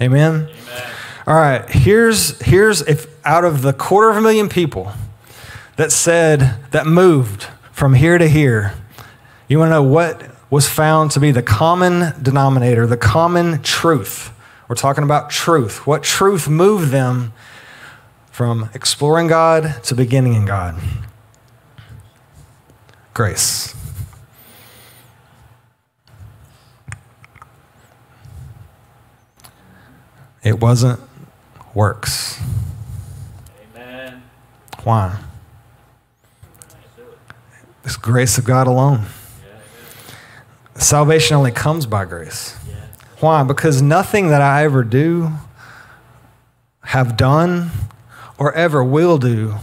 [0.00, 0.48] Amen.
[1.26, 4.92] All right, here's here's if out of the quarter of a million people
[5.76, 8.72] that said that moved from here to here,
[9.48, 14.30] you want to know what was found to be the common denominator, the common truth.
[14.68, 15.84] We're talking about truth.
[15.84, 17.32] What truth moved them
[18.30, 20.80] from exploring God to beginning in God?
[23.12, 23.74] Grace.
[30.44, 31.00] It wasn't
[31.74, 32.38] works.
[33.74, 34.22] Amen.
[34.84, 35.18] Why?
[37.84, 39.04] It's grace of God alone.
[40.76, 42.56] Salvation only comes by grace.
[43.20, 43.42] Why?
[43.44, 45.32] Because nothing that I ever do,
[46.82, 47.70] have done,
[48.38, 49.54] or ever will do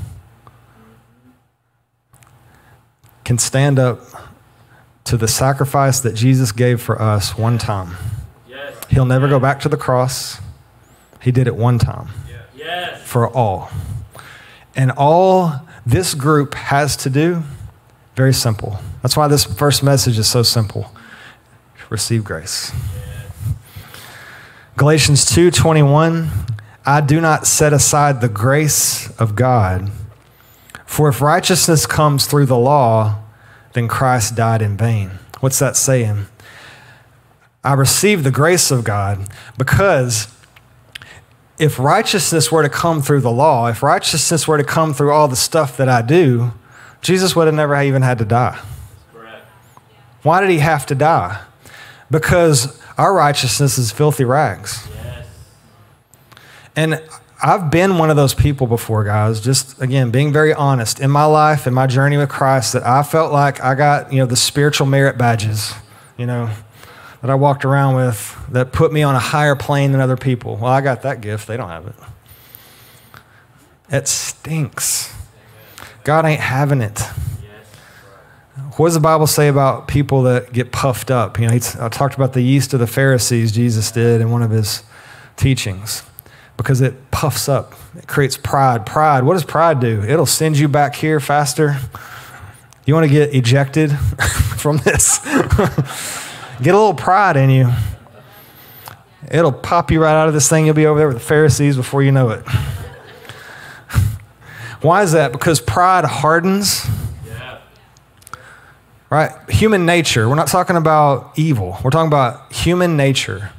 [3.24, 4.00] can stand up
[5.04, 7.96] to the sacrifice that Jesus gave for us one time.
[8.48, 8.76] Yes.
[8.90, 10.40] He'll never go back to the cross.
[11.22, 12.10] He did it one time
[12.56, 13.02] Yes.
[13.04, 13.70] for all.
[14.76, 17.44] And all this group has to do,
[18.16, 18.80] very simple.
[19.02, 20.92] That's why this first message is so simple.
[21.90, 22.72] Receive grace.
[24.78, 26.30] Galatians 2:21
[26.86, 29.92] I do not set aside the grace of God
[30.86, 33.20] for if righteousness comes through the law
[33.74, 35.12] then Christ died in vain.
[35.40, 36.26] What's that saying?
[37.64, 40.28] I receive the grace of God because
[41.58, 45.28] if righteousness were to come through the law, if righteousness were to come through all
[45.28, 46.54] the stuff that I do,
[47.02, 48.60] Jesus would have never even had to die.
[50.24, 51.42] Why did he have to die?
[52.10, 54.88] Because our righteousness is filthy rags.
[54.94, 55.28] Yes.
[56.76, 57.04] And
[57.42, 61.26] I've been one of those people before, guys, just again, being very honest in my
[61.26, 64.36] life, in my journey with Christ, that I felt like I got, you know, the
[64.36, 65.74] spiritual merit badges,
[66.18, 66.52] you know,
[67.22, 70.58] that I walked around with that put me on a higher plane than other people.
[70.58, 71.96] Well, I got that gift, they don't have it.
[73.90, 75.12] It stinks.
[76.04, 77.00] God ain't having it.
[78.78, 81.40] What does the Bible say about people that get puffed up?
[81.40, 84.42] You know, I uh, talked about the yeast of the Pharisees, Jesus did in one
[84.42, 84.84] of his
[85.36, 86.04] teachings,
[86.58, 87.74] because it puffs up.
[87.96, 88.86] It creates pride.
[88.86, 90.04] Pride, what does pride do?
[90.04, 91.78] It'll send you back here faster.
[92.86, 93.92] You want to get ejected
[94.58, 95.20] from this?
[95.26, 97.70] get a little pride in you.
[99.30, 100.66] It'll pop you right out of this thing.
[100.66, 102.44] You'll be over there with the Pharisees before you know it.
[104.82, 105.32] Why is that?
[105.32, 106.88] Because pride hardens
[107.28, 107.60] Yeah.
[109.10, 109.32] right?
[109.50, 110.28] Human nature.
[110.28, 111.78] We're not talking about evil.
[111.84, 113.52] We're talking about human nature.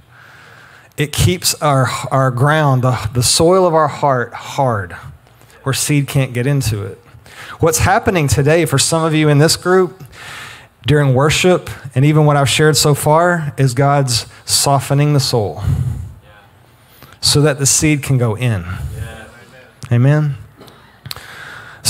[0.96, 4.92] It keeps our, our ground, the, the soil of our heart, hard,
[5.62, 6.98] where seed can't get into it.
[7.60, 10.02] What's happening today for some of you in this group
[10.86, 15.62] during worship, and even what I've shared so far, is God's softening the soul
[17.20, 18.64] so that the seed can go in.
[19.90, 20.36] Amen.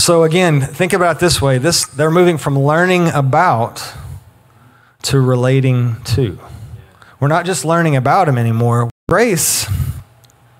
[0.02, 1.58] So again, think about it this way.
[1.58, 3.94] This they're moving from learning about
[5.02, 6.40] to relating to.
[7.20, 8.90] We're not just learning about him anymore.
[9.08, 9.70] Grace,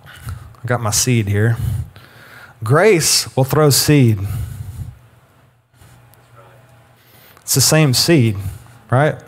[0.04, 1.56] I got my seed here.
[2.62, 4.20] Grace will throw seed.
[7.40, 8.36] It's the same seed,
[8.92, 9.20] right?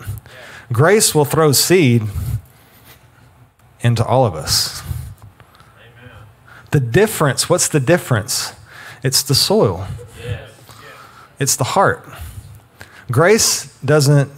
[0.73, 2.05] Grace will throw seed
[3.81, 4.81] into all of us.
[5.77, 6.13] Amen.
[6.71, 8.53] The difference, what's the difference?
[9.03, 9.89] It's the soil.
[11.45, 12.03] It's the heart.
[13.11, 14.33] Grace doesn't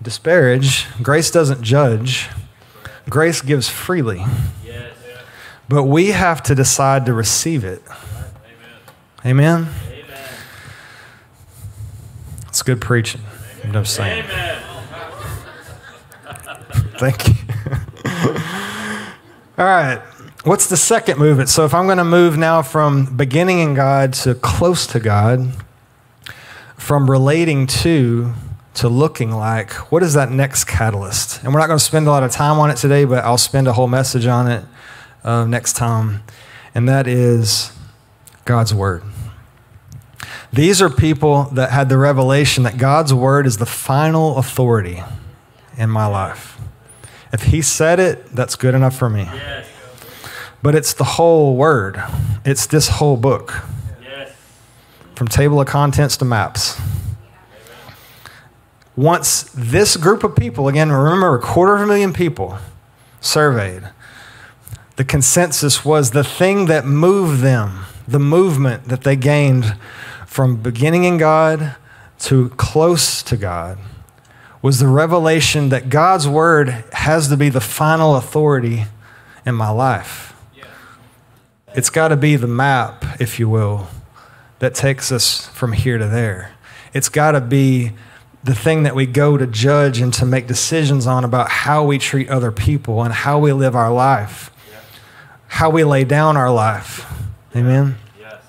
[0.00, 2.28] disparage, grace doesn't judge,
[3.10, 4.24] grace gives freely.
[4.64, 4.94] Yes.
[5.68, 7.82] But we have to decide to receive it.
[9.26, 9.66] Amen?
[9.88, 10.18] Amen.
[12.46, 13.22] It's good preaching.
[13.64, 14.22] I'm saying.
[14.22, 14.62] Amen.
[16.98, 17.34] Thank you.
[19.58, 20.00] All right.
[20.44, 21.48] what's the second movement?
[21.48, 25.52] So if I'm going to move now from beginning in God to close to God,
[26.88, 28.32] from relating to
[28.72, 31.44] to looking like, what is that next catalyst?
[31.44, 33.36] And we're not going to spend a lot of time on it today, but I'll
[33.36, 34.64] spend a whole message on it
[35.22, 36.22] uh, next time.
[36.74, 37.72] And that is
[38.46, 39.02] God's Word.
[40.50, 45.02] These are people that had the revelation that God's Word is the final authority
[45.76, 46.58] in my life.
[47.34, 49.24] If He said it, that's good enough for me.
[49.24, 49.68] Yes.
[50.62, 52.02] But it's the whole Word,
[52.46, 53.62] it's this whole book.
[55.18, 56.80] From table of contents to maps.
[58.94, 62.56] Once this group of people, again, remember a quarter of a million people
[63.20, 63.82] surveyed,
[64.94, 69.76] the consensus was the thing that moved them, the movement that they gained
[70.24, 71.74] from beginning in God
[72.20, 73.76] to close to God,
[74.62, 78.84] was the revelation that God's word has to be the final authority
[79.44, 80.32] in my life.
[81.74, 83.88] It's got to be the map, if you will,
[84.58, 86.52] that takes us from here to there.
[86.92, 87.92] It's got to be
[88.44, 91.98] the thing that we go to judge and to make decisions on about how we
[91.98, 94.50] treat other people and how we live our life,
[95.48, 97.04] how we lay down our life.
[97.54, 97.96] Amen.
[98.18, 98.42] Yes.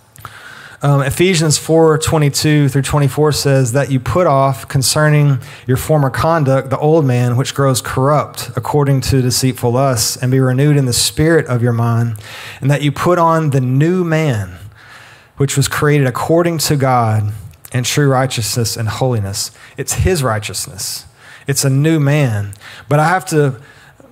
[0.82, 6.70] Um, Ephesians 4 22 through 24 says that you put off concerning your former conduct
[6.70, 10.94] the old man, which grows corrupt according to deceitful lusts, and be renewed in the
[10.94, 12.16] spirit of your mind,
[12.62, 14.58] and that you put on the new man,
[15.40, 17.32] which was created according to God
[17.72, 19.52] in true righteousness and holiness.
[19.78, 21.06] It's his righteousness,
[21.48, 22.52] it's a new man.
[22.90, 23.62] But I have to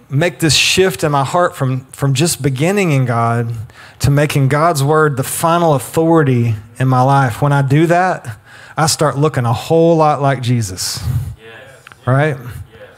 [0.09, 3.53] make this shift in my heart from, from just beginning in God
[3.99, 7.41] to making God's word the final authority in my life.
[7.41, 8.39] When I do that,
[8.77, 11.03] I start looking a whole lot like Jesus,
[11.37, 11.83] Yes.
[12.05, 12.37] right?
[12.37, 12.89] Yes.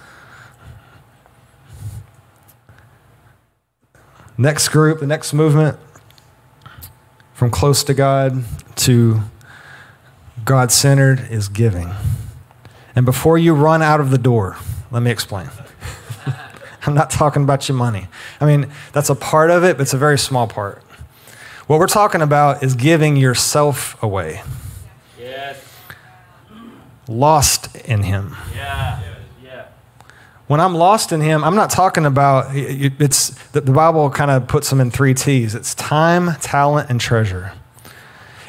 [4.37, 5.79] Next group, the next movement
[7.39, 8.43] from close to God
[8.75, 9.21] to
[10.43, 11.89] God centered is giving.
[12.97, 14.57] And before you run out of the door,
[14.91, 15.49] let me explain.
[16.85, 18.09] I'm not talking about your money.
[18.41, 20.83] I mean, that's a part of it, but it's a very small part.
[21.67, 24.41] What we're talking about is giving yourself away,
[25.17, 25.63] Yes.
[27.07, 28.35] lost in Him.
[28.53, 28.99] Yeah.
[30.49, 30.53] Yeah.
[30.53, 34.47] When I'm lost in Him, I'm not talking about it's the the Bible kind of
[34.47, 37.53] puts them in three T's it's time, talent, and treasure.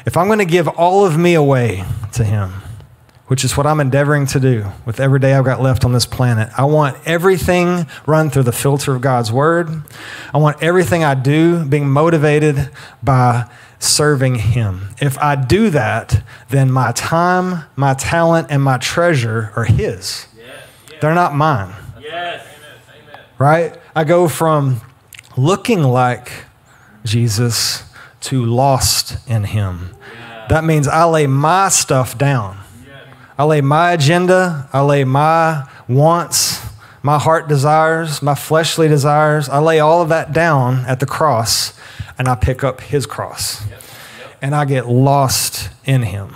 [0.05, 1.83] If I'm going to give all of me away
[2.13, 2.53] to Him,
[3.27, 6.07] which is what I'm endeavoring to do with every day I've got left on this
[6.07, 9.69] planet, I want everything run through the filter of God's Word.
[10.33, 12.71] I want everything I do being motivated
[13.03, 13.47] by
[13.77, 14.89] serving Him.
[14.99, 20.27] If I do that, then my time, my talent, and my treasure are His.
[20.99, 21.75] They're not mine
[22.11, 22.45] Yes.
[23.37, 23.77] right?
[23.95, 24.81] I go from
[25.37, 26.31] looking like
[27.05, 27.83] Jesus
[28.21, 29.95] to lost in him.
[30.49, 32.57] That means I lay my stuff down.
[33.37, 36.61] I lay my agenda, I lay my wants,
[37.01, 39.49] my heart desires, my fleshly desires.
[39.49, 41.73] I lay all of that down at the cross
[42.17, 43.63] and I pick up his cross.
[44.43, 46.35] And I get lost in him.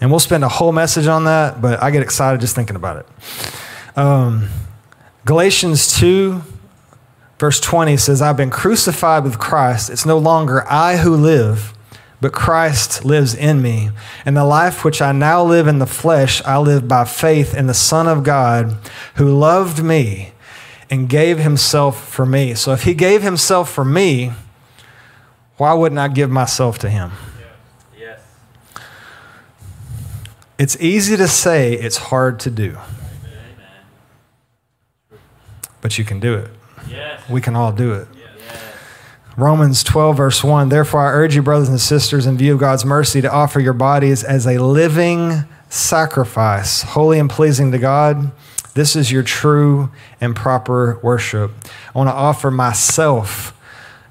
[0.00, 2.98] And we'll spend a whole message on that, but I get excited just thinking about
[2.98, 3.98] it.
[3.98, 4.48] Um,
[5.24, 6.42] Galatians 2,
[7.38, 9.90] verse 20 says, I've been crucified with Christ.
[9.90, 11.74] It's no longer I who live,
[12.20, 13.90] but Christ lives in me.
[14.24, 17.66] And the life which I now live in the flesh, I live by faith in
[17.66, 18.76] the Son of God
[19.16, 20.32] who loved me
[20.88, 22.54] and gave himself for me.
[22.54, 24.32] So if he gave himself for me,
[25.56, 27.12] why wouldn't I give myself to him?
[27.98, 28.20] Yes.
[30.58, 32.78] It's easy to say, it's hard to do.
[35.80, 36.50] But you can do it.
[36.88, 37.28] Yes.
[37.28, 38.08] We can all do it.
[38.14, 38.60] Yes.
[39.36, 40.68] Romans 12, verse 1.
[40.68, 43.72] Therefore, I urge you, brothers and sisters, in view of God's mercy, to offer your
[43.72, 48.32] bodies as a living sacrifice, holy and pleasing to God.
[48.74, 51.52] This is your true and proper worship.
[51.94, 53.56] I want to offer myself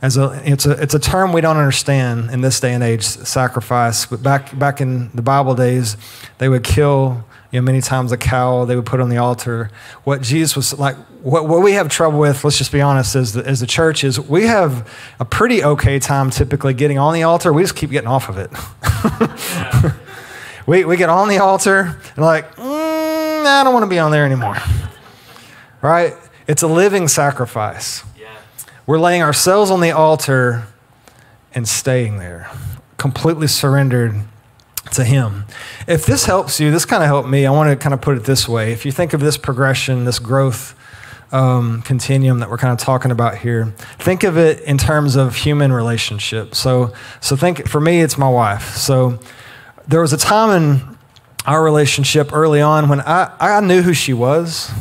[0.02, 3.04] as a it's a it's a term we don't understand in this day and age
[3.04, 5.98] sacrifice but back back in the bible days
[6.38, 9.72] they would kill you know many times a cow they would put on the altar.
[10.04, 13.34] What jesus was like what, what we have trouble with let's just be honest as
[13.34, 14.90] the, as the church is we have
[15.20, 17.52] a pretty okay time typically getting on the altar.
[17.52, 18.52] We just keep getting off of it.
[20.70, 24.12] We, we get on the altar and like mm, i don't want to be on
[24.12, 24.56] there anymore.
[25.82, 26.14] Right?
[26.48, 28.04] It's a living sacrifice.
[28.16, 28.28] Yeah.
[28.86, 30.68] we're laying ourselves on the altar
[31.56, 32.52] and staying there,
[32.98, 34.14] completely surrendered
[34.92, 35.46] to Him.
[35.88, 37.46] If this helps you, this kind of helped me.
[37.46, 38.72] I want to kind of put it this way.
[38.72, 40.76] If you think of this progression, this growth
[41.32, 43.66] um, continuum that we're kind of talking about here.
[44.00, 46.58] Think of it in terms of human relationships.
[46.58, 48.76] So, so think for me, it's my wife.
[48.76, 49.20] So,
[49.88, 50.98] there was a time in
[51.46, 54.72] our relationship early on when I, I knew who she was.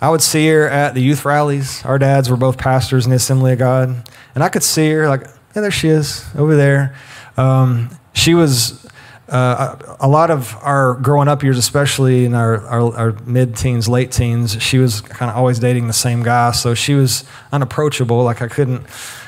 [0.00, 1.84] I would see her at the youth rallies.
[1.84, 5.08] Our dads were both pastors in the Assembly of God, and I could see her
[5.08, 5.22] like,
[5.54, 6.96] yeah, there she is over there.
[7.36, 8.86] Um, she was
[9.28, 13.88] uh, a lot of our growing up years, especially in our, our, our mid teens,
[13.88, 16.52] late teens, she was kind of always dating the same guy.
[16.52, 18.22] So she was unapproachable.
[18.22, 18.86] Like I couldn't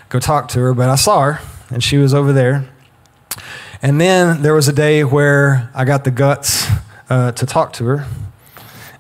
[0.09, 1.41] go talk to her, but I saw her
[1.71, 2.69] and she was over there.
[3.83, 6.67] And then there was a day where I got the guts
[7.11, 8.07] uh, to talk to her.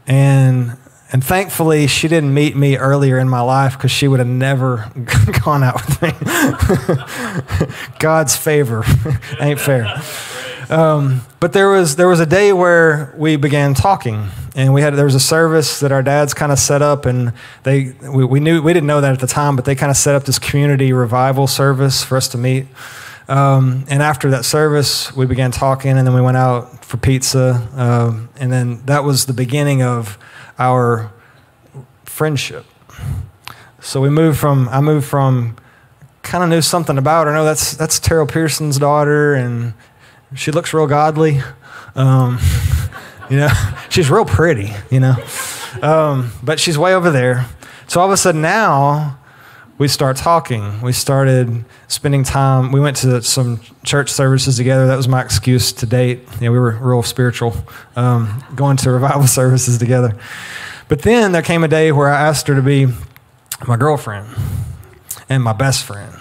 [0.06, 0.76] And
[1.10, 4.90] and thankfully, she didn't meet me earlier in my life because she would have never
[5.44, 6.12] gone out with me.
[7.98, 8.84] God's favor
[9.40, 9.86] ain't fair.
[10.70, 14.94] Um, but there was there was a day where we began talking, and we had
[14.94, 18.40] there was a service that our dads kind of set up, and they we, we
[18.40, 20.38] knew we didn't know that at the time, but they kind of set up this
[20.38, 22.66] community revival service for us to meet.
[23.28, 27.66] Um, and after that service, we began talking, and then we went out for pizza,
[27.74, 30.18] um, and then that was the beginning of
[30.58, 31.12] our
[32.04, 32.66] friendship.
[33.80, 35.56] So we moved from I moved from
[36.22, 37.32] kind of knew something about her.
[37.32, 39.72] No, that's that's Terrell Pearson's daughter, and
[40.34, 41.40] she looks real godly.
[41.94, 42.38] Um,
[43.30, 43.48] you know,
[43.88, 45.16] she's real pretty, you know.
[45.82, 47.46] Um, but she's way over there.
[47.86, 49.18] So all of a sudden now
[49.78, 50.80] we start talking.
[50.82, 52.72] We started spending time.
[52.72, 54.88] We went to some church services together.
[54.88, 56.20] That was my excuse to date.
[56.40, 57.54] You know, we were real spiritual,
[57.94, 60.18] um, going to revival services together.
[60.88, 62.88] But then there came a day where I asked her to be
[63.66, 64.26] my girlfriend
[65.28, 66.12] and my best friend.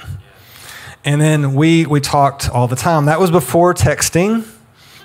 [1.07, 3.05] And then we, we talked all the time.
[3.05, 4.45] That was before texting.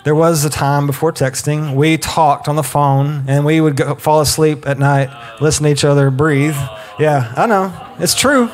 [0.03, 1.76] There was a time before texting.
[1.76, 5.70] We talked on the phone and we would go, fall asleep at night, listen to
[5.70, 6.57] each other breathe.
[6.98, 7.72] Yeah, I know.
[8.00, 8.50] It's true.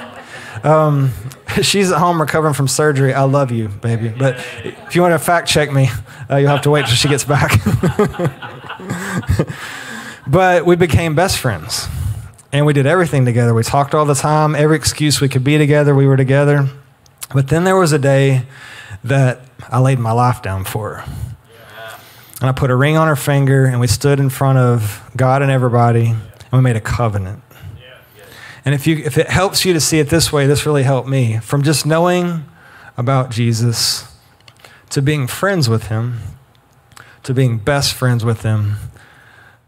[0.62, 1.12] Um,
[1.62, 3.14] she's at home recovering from surgery.
[3.14, 4.11] I love you, baby.
[4.11, 5.88] But if you want to fact check me,
[6.30, 7.59] uh, you'll have to wait till she gets back.
[10.26, 11.88] but we became best friends
[12.53, 13.55] and we did everything together.
[13.55, 14.55] We talked all the time.
[14.55, 16.68] Every excuse we could be together, we were together.
[17.33, 18.47] But then there was a day
[19.05, 21.12] that I laid my life down for her.
[22.41, 25.43] And I put a ring on her finger, and we stood in front of God
[25.43, 27.43] and everybody, and we made a covenant.
[28.64, 31.09] And if, you, if it helps you to see it this way, this really helped
[31.09, 31.39] me.
[31.39, 32.45] From just knowing
[32.97, 34.05] about Jesus
[34.91, 36.20] to being friends with him,
[37.22, 38.76] to being best friends with him,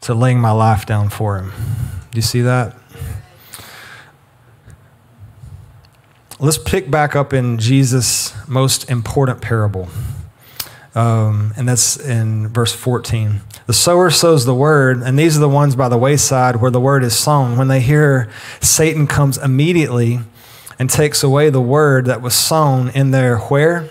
[0.03, 1.53] to laying my life down for him.
[2.11, 2.77] Do you see that?
[6.43, 9.91] Let's pick back up in Jesus' most important parable.
[10.95, 13.43] Um, and that's in verse 14.
[13.67, 16.81] The sower sows the word, and these are the ones by the wayside where the
[16.81, 17.59] word is sown.
[17.59, 20.21] When they hear Satan comes immediately
[20.79, 23.91] and takes away the word that was sown in their where?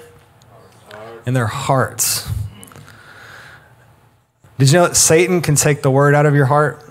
[1.27, 2.27] In their hearts.
[4.57, 6.83] Did you know that Satan can take the word out of your heart?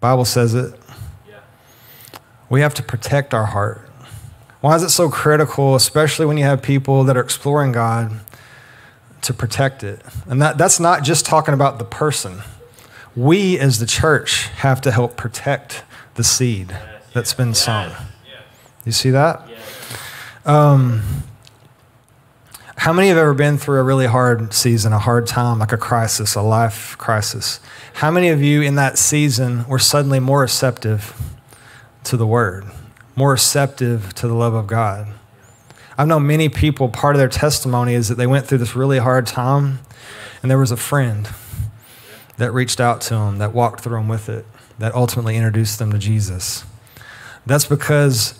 [0.00, 0.79] Bible says it.
[2.50, 3.88] We have to protect our heart.
[4.60, 8.20] Why is it so critical, especially when you have people that are exploring God,
[9.22, 10.02] to protect it?
[10.26, 12.42] And that, that's not just talking about the person.
[13.16, 15.84] We, as the church, have to help protect
[16.16, 16.76] the seed
[17.14, 17.92] that's been sown.
[18.84, 19.48] You see that?
[20.44, 21.02] Um,
[22.76, 25.76] how many have ever been through a really hard season, a hard time, like a
[25.76, 27.60] crisis, a life crisis?
[27.94, 31.14] How many of you in that season were suddenly more receptive
[32.04, 32.64] to the word,
[33.16, 35.08] more receptive to the love of God.
[35.96, 38.98] I've known many people, part of their testimony is that they went through this really
[38.98, 39.80] hard time
[40.42, 41.28] and there was a friend
[42.38, 44.46] that reached out to them, that walked through them with it,
[44.78, 46.64] that ultimately introduced them to Jesus.
[47.44, 48.38] That's because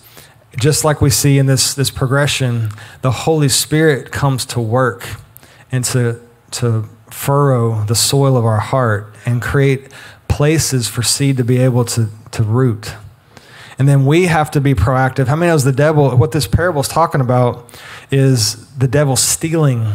[0.57, 2.69] just like we see in this, this progression,
[3.01, 5.07] the Holy Spirit comes to work
[5.71, 6.19] and to,
[6.51, 9.91] to furrow the soil of our heart and create
[10.27, 12.95] places for seed to be able to, to root.
[13.81, 15.25] And then we have to be proactive.
[15.25, 17.67] How many knows the devil, what this parable is talking about
[18.11, 19.91] is the devil stealing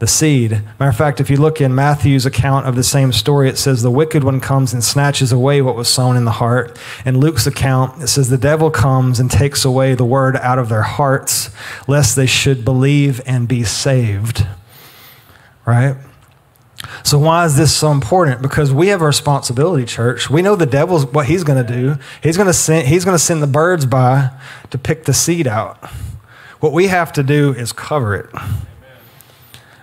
[0.00, 0.50] the seed.
[0.80, 3.82] Matter of fact, if you look in Matthew's account of the same story, it says
[3.82, 6.76] the wicked one comes and snatches away what was sown in the heart.
[7.06, 10.68] In Luke's account, it says the devil comes and takes away the word out of
[10.68, 11.50] their hearts,
[11.86, 14.44] lest they should believe and be saved.
[15.64, 15.96] Right?
[17.02, 18.42] So why is this so important?
[18.42, 20.30] Because we have a responsibility, church.
[20.30, 21.96] We know the devil's what he's going to do.
[22.22, 24.30] He's going to send he's going to send the birds by
[24.70, 25.84] to pick the seed out.
[26.60, 28.30] What we have to do is cover it.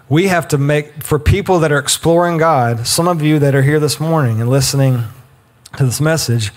[0.10, 3.62] we have to make, for people that are exploring God, some of you that are
[3.62, 5.04] here this morning and listening
[5.78, 6.52] to this message,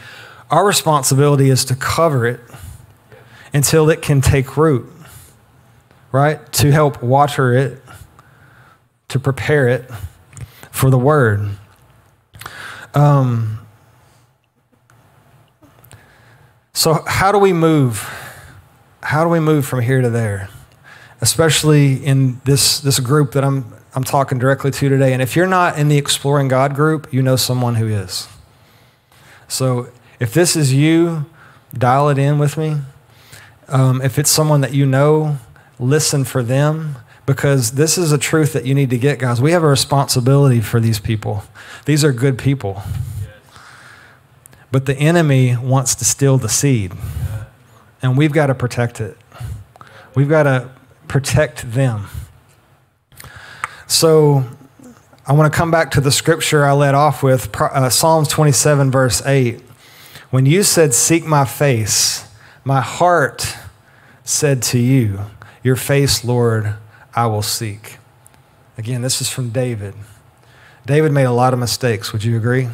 [0.51, 2.41] our responsibility is to cover it
[3.53, 4.91] until it can take root,
[6.11, 6.53] right?
[6.55, 7.81] To help water it,
[9.09, 9.89] to prepare it
[10.75, 11.51] for the word.
[12.95, 13.61] Um,
[16.73, 18.03] so, how do we move?
[19.01, 20.49] How do we move from here to there?
[21.21, 25.13] Especially in this, this group that I'm, I'm talking directly to today.
[25.13, 28.27] And if you're not in the Exploring God group, you know someone who is.
[29.47, 31.27] So, if this is you,
[31.73, 32.79] dial it in with me.
[33.69, 35.39] Um, if it's someone that you know,
[35.79, 36.97] listen for them
[37.27, 39.41] because this is a truth that you need to get, guys.
[39.41, 41.45] We have a responsibility for these people.
[41.87, 42.83] These are good people.
[44.71, 46.93] But the enemy wants to steal the seed,
[48.03, 49.17] and we've got to protect it.
[50.15, 50.71] We've got to
[51.09, 52.07] protect them.
[53.87, 54.45] So,
[55.27, 58.91] I want to come back to the scripture I led off with uh, Psalms 27,
[58.91, 59.63] verse 8.
[60.31, 62.29] When you said, Seek my face,
[62.65, 63.57] my heart
[64.23, 65.21] said to you,
[65.63, 66.75] Your face, Lord,
[67.15, 67.99] I will seek.
[68.77, 69.95] Again, this is from David.
[70.87, 72.13] David made a lot of mistakes.
[72.13, 72.69] Would you agree?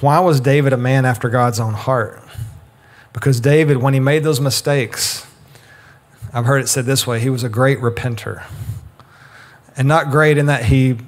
[0.00, 2.22] Why was David a man after God's own heart?
[3.12, 5.26] Because David, when he made those mistakes,
[6.32, 8.44] I've heard it said this way he was a great repenter.
[9.76, 10.98] And not great in that he,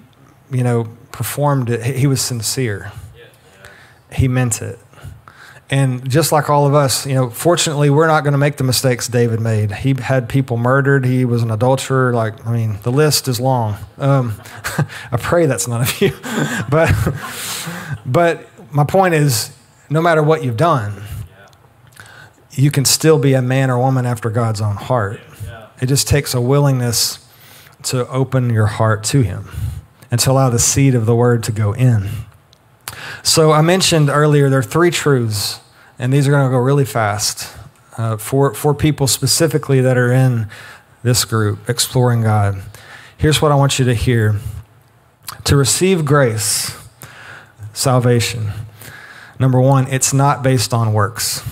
[0.50, 2.92] you know, performed it, he was sincere.
[4.12, 4.78] He meant it.
[5.68, 8.64] And just like all of us, you know, fortunately, we're not going to make the
[8.64, 9.72] mistakes David made.
[9.72, 11.04] He had people murdered.
[11.04, 12.12] He was an adulterer.
[12.12, 13.76] Like, I mean, the list is long.
[13.98, 14.40] Um,
[15.10, 16.12] I pray that's none of you.
[16.70, 16.94] but,
[18.06, 19.56] but my point is,
[19.90, 21.02] no matter what you've done,
[22.52, 25.20] you can still be a man or woman after God's own heart.
[25.80, 27.26] It just takes a willingness
[27.84, 29.48] to open your heart to Him
[30.10, 32.08] and to allow the seed of the word to go in.
[33.22, 35.60] So I mentioned earlier there are three truths,
[35.98, 37.56] and these are going to go really fast
[37.96, 40.48] uh, for, for people specifically that are in
[41.02, 42.62] this group, Exploring God.
[43.16, 44.36] Here's what I want you to hear
[45.44, 46.76] to receive grace,
[47.72, 48.50] salvation.
[49.38, 51.42] Number one, it's not based on works.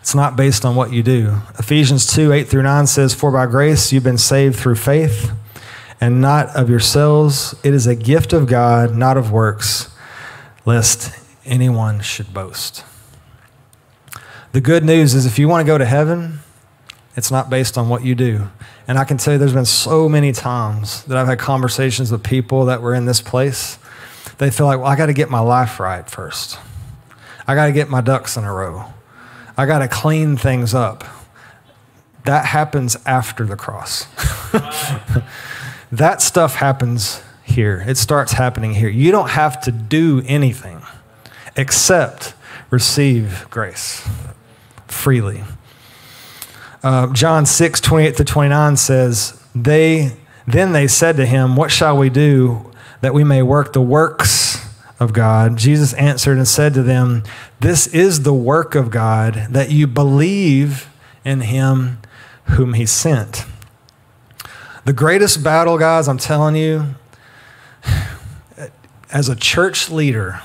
[0.00, 1.40] It's not based on what you do.
[1.58, 5.30] Ephesians 2 8 through 9 says, For by grace you've been saved through faith,
[6.00, 7.54] and not of yourselves.
[7.62, 9.90] It is a gift of God, not of works
[10.64, 11.12] lest
[11.44, 12.84] anyone should boast.
[14.52, 16.40] The good news is if you want to go to heaven,
[17.16, 18.48] it's not based on what you do.
[18.88, 22.24] And I can tell you there's been so many times that I've had conversations with
[22.24, 23.78] people that were in this place.
[24.38, 26.58] They feel like, well, I got to get my life right first.
[27.46, 28.86] I got to get my ducks in a row.
[29.56, 31.04] I got to clean things up.
[32.24, 34.06] That happens after the cross.
[35.92, 37.84] that stuff happens here.
[37.86, 38.88] It starts happening here.
[38.88, 40.82] You don't have to do anything
[41.56, 42.34] except
[42.70, 44.08] receive grace
[44.86, 45.42] freely.
[46.82, 50.16] Uh, John 6, 28 to 29 says, they,
[50.46, 52.70] Then they said to him, What shall we do
[53.00, 54.66] that we may work the works
[54.98, 55.56] of God?
[55.56, 57.22] Jesus answered and said to them,
[57.58, 60.88] This is the work of God, that you believe
[61.24, 61.98] in him
[62.44, 63.44] whom he sent.
[64.86, 66.94] The greatest battle, guys, I'm telling you,
[69.12, 70.40] as a church leader,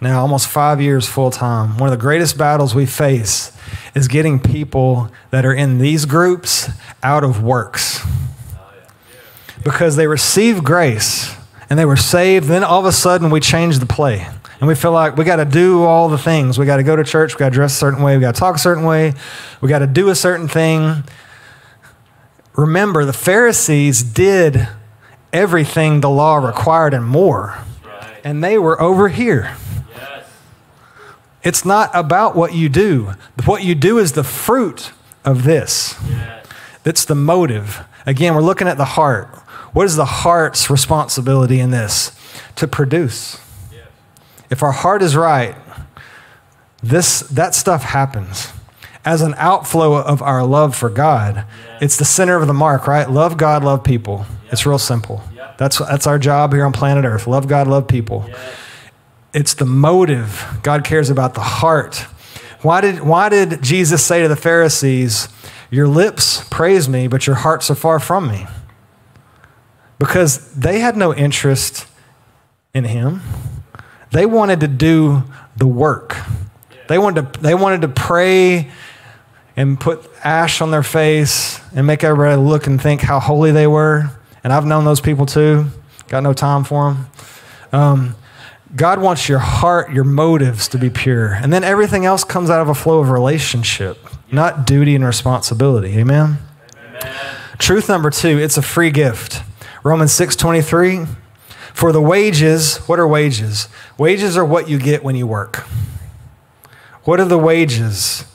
[0.00, 3.50] now almost five years full time, one of the greatest battles we face
[3.96, 6.70] is getting people that are in these groups
[7.02, 8.06] out of works.
[9.64, 11.34] Because they receive grace
[11.68, 14.28] and they were saved, then all of a sudden we change the play.
[14.60, 16.58] And we feel like we got to do all the things.
[16.58, 18.36] We got to go to church, we got to dress a certain way, we got
[18.36, 19.14] to talk a certain way,
[19.60, 21.02] we got to do a certain thing.
[22.58, 24.66] Remember, the Pharisees did
[25.32, 27.56] everything the law required and more.
[28.24, 29.56] And they were over here.
[31.44, 33.12] It's not about what you do.
[33.44, 34.90] What you do is the fruit
[35.24, 35.94] of this.
[36.82, 37.84] That's the motive.
[38.04, 39.28] Again, we're looking at the heart.
[39.72, 42.10] What is the heart's responsibility in this?
[42.56, 43.40] To produce.
[44.50, 45.54] If our heart is right,
[46.82, 48.52] this that stuff happens
[49.04, 51.44] as an outflow of our love for God.
[51.80, 53.08] It's the center of the mark, right?
[53.08, 54.26] Love God, love people.
[54.50, 55.22] It's real simple.
[55.58, 57.26] That's, that's our job here on planet Earth.
[57.26, 58.28] Love God, love people.
[59.34, 60.46] It's the motive.
[60.62, 62.06] God cares about the heart.
[62.62, 65.28] Why did, why did Jesus say to the Pharisees,
[65.70, 68.46] Your lips praise me, but your hearts are far from me?
[69.98, 71.86] Because they had no interest
[72.72, 73.20] in him.
[74.12, 75.24] They wanted to do
[75.56, 76.16] the work.
[76.88, 78.70] They wanted to, they wanted to pray
[79.56, 83.66] and put ash on their face and make everybody look and think how holy they
[83.66, 84.10] were.
[84.42, 85.66] And I've known those people too.
[86.08, 87.06] Got no time for them.
[87.72, 88.16] Um,
[88.74, 91.32] God wants your heart, your motives to be pure.
[91.32, 93.98] And then everything else comes out of a flow of relationship,
[94.30, 95.98] not duty and responsibility.
[95.98, 96.38] Amen?
[96.76, 97.36] Amen.
[97.58, 99.42] Truth number two, it's a free gift.
[99.82, 101.06] Romans 6 23.
[101.74, 103.68] For the wages, what are wages?
[103.98, 105.64] Wages are what you get when you work.
[107.08, 108.26] What are the wages?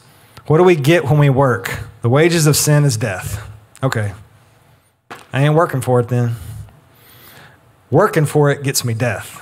[0.47, 1.81] What do we get when we work?
[2.01, 3.47] The wages of sin is death.
[3.83, 4.13] Okay.
[5.31, 6.37] I ain't working for it then.
[7.91, 9.39] Working for it gets me death.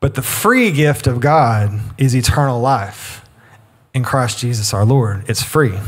[0.00, 3.24] But the free gift of God is eternal life
[3.94, 5.30] in Christ Jesus our Lord.
[5.30, 5.78] It's free.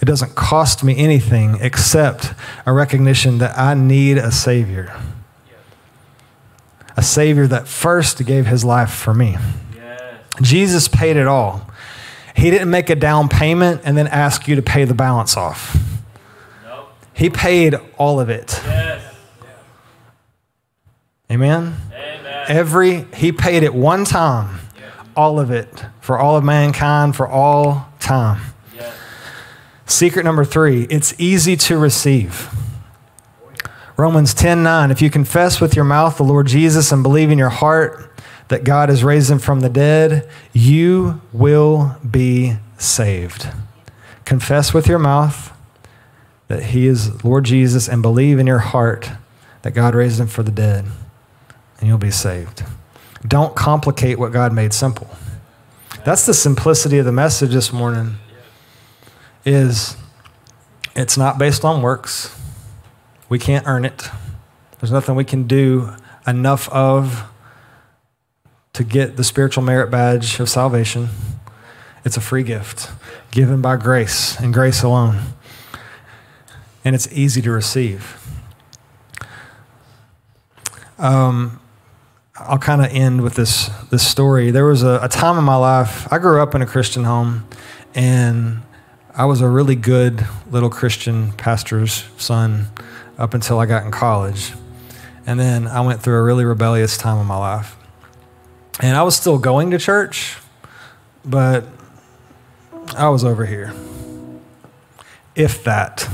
[0.00, 2.32] It doesn't cost me anything except
[2.64, 4.98] a recognition that I need a Savior.
[6.96, 9.36] A Savior that first gave his life for me.
[10.42, 11.68] Jesus paid it all.
[12.34, 15.76] He didn't make a down payment and then ask you to pay the balance off.
[16.64, 16.90] Nope.
[17.14, 18.60] He paid all of it.
[18.64, 19.14] Yes.
[21.30, 21.76] Amen?
[21.92, 22.44] Amen?
[22.48, 24.60] Every, he paid it one time,
[25.16, 28.40] all of it, for all of mankind, for all time.
[29.86, 32.52] Secret number three it's easy to receive.
[33.96, 34.90] Romans 10 9.
[34.90, 38.12] If you confess with your mouth the Lord Jesus and believe in your heart
[38.48, 43.48] that God has raised him from the dead, you will be saved.
[44.24, 45.52] Confess with your mouth
[46.48, 49.10] that he is Lord Jesus and believe in your heart
[49.62, 50.84] that God raised him from the dead,
[51.78, 52.62] and you'll be saved.
[53.26, 55.08] Don't complicate what God made simple.
[56.04, 58.16] That's the simplicity of the message this morning
[59.44, 59.96] is
[60.94, 62.38] it's not based on works.
[63.28, 64.08] We can't earn it.
[64.78, 65.94] There's nothing we can do
[66.26, 67.24] enough of
[68.76, 71.08] to get the spiritual merit badge of salvation.
[72.04, 72.90] It's a free gift
[73.30, 75.18] given by grace and grace alone.
[76.84, 78.22] And it's easy to receive.
[80.98, 81.58] Um,
[82.36, 84.50] I'll kind of end with this, this story.
[84.50, 87.48] There was a, a time in my life, I grew up in a Christian home,
[87.94, 88.60] and
[89.14, 92.66] I was a really good little Christian pastor's son
[93.16, 94.52] up until I got in college.
[95.26, 97.75] And then I went through a really rebellious time in my life.
[98.80, 100.36] And I was still going to church,
[101.24, 101.64] but
[102.96, 103.72] I was over here.
[105.34, 106.08] If that.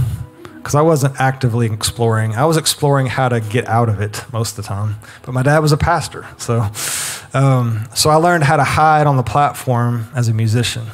[0.55, 2.37] Because I wasn't actively exploring.
[2.37, 4.97] I was exploring how to get out of it most of the time.
[5.23, 6.25] But my dad was a pastor.
[6.39, 6.71] So,
[7.35, 10.87] um, so I learned how to hide on the platform as a musician.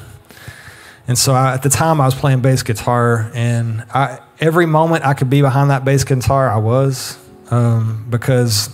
[1.07, 5.07] And so I, at the time, I was playing bass guitar, and I, every moment
[5.07, 7.19] I could be behind that bass guitar, I was,
[7.51, 8.69] um, because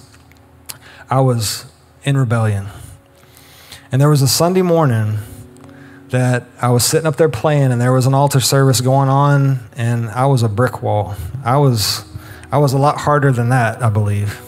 [1.08, 1.66] I was
[2.04, 2.66] in rebellion.
[3.94, 5.18] And there was a Sunday morning
[6.08, 9.60] that I was sitting up there playing, and there was an altar service going on,
[9.76, 11.14] and I was a brick wall.
[11.44, 12.04] I was,
[12.50, 14.40] I was a lot harder than that, I believe.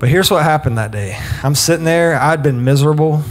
[0.00, 1.16] But here's what happened that day.
[1.44, 2.18] I'm sitting there.
[2.18, 3.22] I'd been miserable.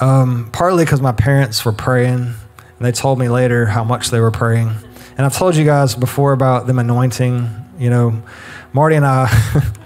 [0.00, 2.34] Um, partly because my parents were praying, and
[2.80, 4.72] they told me later how much they were praying.
[5.16, 7.48] And I've told you guys before about them anointing.
[7.78, 8.22] You know,
[8.72, 9.28] Marty and I,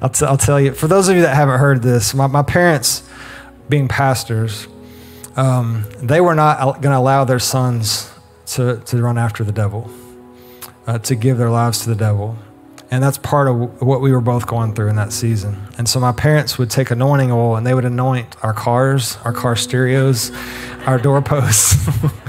[0.00, 2.42] I'll, t- I'll tell you, for those of you that haven't heard this, my, my
[2.42, 3.02] parents,
[3.68, 4.68] being pastors,
[5.36, 8.10] um, they were not going to allow their sons
[8.46, 9.90] to, to run after the devil,
[10.86, 12.36] uh, to give their lives to the devil.
[12.90, 15.68] And that's part of what we were both going through in that season.
[15.76, 19.32] And so my parents would take anointing oil and they would anoint our cars, our
[19.32, 20.32] car stereos,
[20.86, 21.76] our doorposts.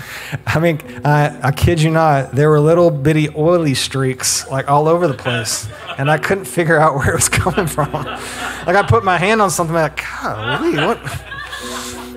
[0.45, 4.89] I mean, I, I kid you not, there were little bitty oily streaks like all
[4.89, 5.69] over the place.
[5.97, 7.93] And I couldn't figure out where it was coming from.
[7.93, 10.99] like I put my hand on something like, golly, what?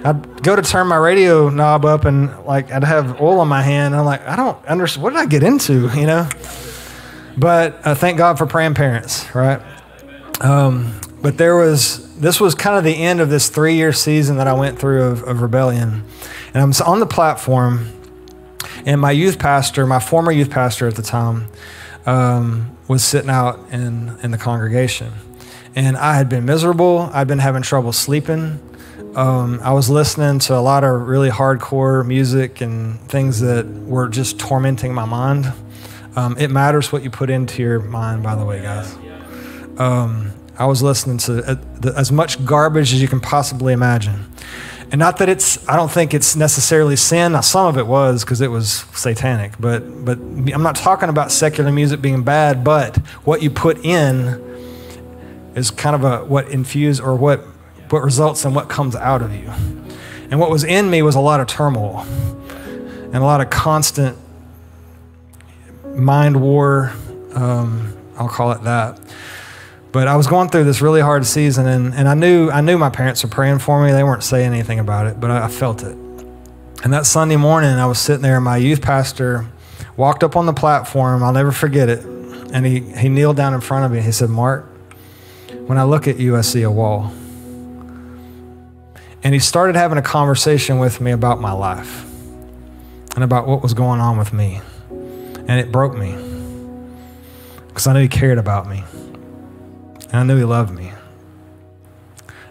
[0.05, 3.62] I'd go to turn my radio knob up and like I'd have oil on my
[3.62, 3.95] hand.
[3.95, 5.05] And I'm like, I don't understand.
[5.05, 5.88] What did I get into?
[6.03, 6.28] You know?
[7.37, 9.61] But uh, thank God for praying parents, right?
[10.41, 14.37] Um, but there was, this was kind of the end of this three year season
[14.37, 16.05] that I went through of, of rebellion.
[16.53, 17.89] And I'm on the platform,
[18.85, 21.47] and my youth pastor, my former youth pastor at the time,
[22.05, 25.12] um, was sitting out in, in the congregation.
[25.74, 27.09] And I had been miserable.
[27.12, 28.61] I'd been having trouble sleeping.
[29.14, 34.09] Um, I was listening to a lot of really hardcore music and things that were
[34.09, 35.53] just tormenting my mind.
[36.14, 38.94] Um, it matters what you put into your mind, by the way, guys.
[39.78, 44.30] Um, I was listening to uh, as much garbage as you can possibly imagine.
[44.90, 47.32] And not that it's, I don't think it's necessarily sin.
[47.32, 51.32] Now, some of it was because it was satanic, but, but I'm not talking about
[51.32, 54.38] secular music being bad, but what you put in
[55.54, 57.40] is kind of a, what infuse or what,
[57.88, 59.50] what results in what comes out of you.
[60.30, 64.18] And what was in me was a lot of turmoil and a lot of constant
[65.95, 66.93] mind war.
[67.34, 69.01] Um, I'll call it that.
[69.93, 72.78] But I was going through this really hard season, and, and I knew I knew
[72.78, 73.93] my parents were praying for me.
[73.93, 75.97] They weren't saying anything about it, but I, I felt it.
[76.82, 79.47] And that Sunday morning, I was sitting there, and my youth pastor
[79.97, 81.22] walked up on the platform.
[81.22, 82.05] I'll never forget it.
[82.05, 84.01] And he, he kneeled down in front of me.
[84.01, 84.66] He said, Mark,
[85.66, 87.12] when I look at you, I see a wall.
[89.22, 92.05] And he started having a conversation with me about my life
[93.14, 94.61] and about what was going on with me.
[95.49, 96.12] And it broke me
[97.68, 98.84] because I knew he cared about me.
[100.11, 100.93] And I knew he loved me.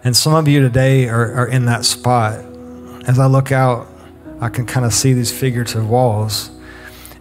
[0.03, 2.43] And some of you today are, are in that spot.
[3.07, 3.87] As I look out,
[4.39, 6.49] I can kind of see these figurative walls.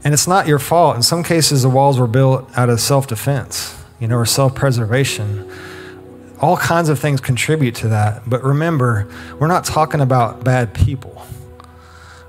[0.02, 0.96] And it's not your fault.
[0.96, 4.54] In some cases, the walls were built out of self defense, you know, or self
[4.54, 5.50] preservation.
[6.40, 8.22] All kinds of things contribute to that.
[8.26, 9.06] But remember,
[9.38, 11.22] we're not talking about bad people,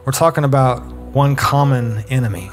[0.05, 2.51] we're talking about one common enemy.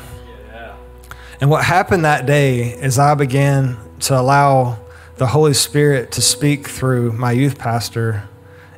[1.40, 4.78] And what happened that day is I began to allow
[5.16, 8.28] the Holy Spirit to speak through my youth pastor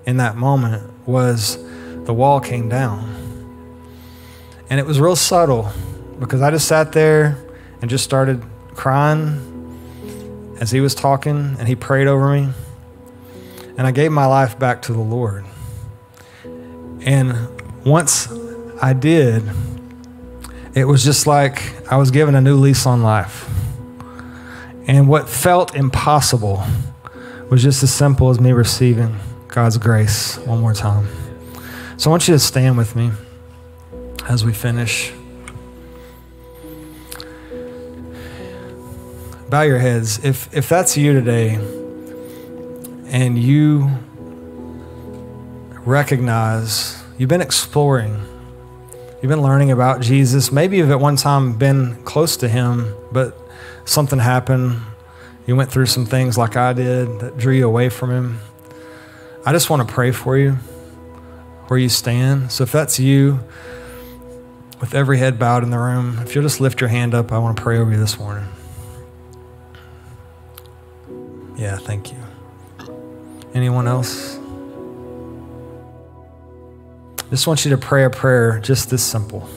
[0.04, 1.56] in that moment was
[2.04, 3.16] the wall came down.
[4.68, 5.70] And it was real subtle
[6.18, 7.42] because I just sat there
[7.80, 8.42] and just started
[8.74, 9.46] crying
[10.60, 12.52] as he was talking and he prayed over me.
[13.78, 15.46] And I gave my life back to the Lord.
[16.44, 18.30] And once
[18.82, 19.44] I did,
[20.74, 23.48] it was just like I was given a new lease on life.
[24.86, 26.62] And what felt impossible
[27.48, 29.16] was just as simple as me receiving
[29.48, 31.08] God's grace one more time.
[31.96, 33.10] So I want you to stand with me
[34.28, 35.12] as we finish.
[39.48, 40.24] Bow your heads.
[40.24, 41.54] If, if that's you today
[43.06, 43.90] and you
[45.84, 48.24] recognize you've been exploring,
[49.22, 53.36] you've been learning about Jesus, maybe you've at one time been close to him, but
[53.84, 54.80] something happened.
[55.46, 58.40] You went through some things like I did that drew you away from him.
[59.44, 60.52] I just want to pray for you
[61.68, 62.50] where you stand.
[62.50, 63.40] So if that's you,
[64.80, 67.38] with every head bowed in the room, if you'll just lift your hand up, I
[67.38, 68.48] want to pray over you this morning.
[71.56, 72.18] Yeah, thank you.
[73.52, 74.39] Anyone else?
[77.30, 79.48] Just want you to pray a prayer just this simple.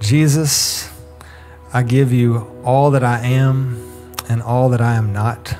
[0.00, 0.90] Jesus,
[1.72, 3.80] I give you all that I am
[4.28, 5.56] and all that I am not.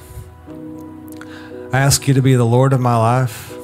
[1.73, 3.55] I ask you to be the Lord of my life.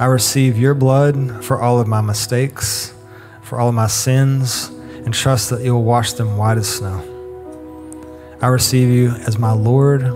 [0.00, 2.92] I receive your blood for all of my mistakes,
[3.42, 4.66] for all of my sins,
[5.04, 7.08] and trust that you will wash them white as snow.
[8.40, 10.12] I receive you as my Lord,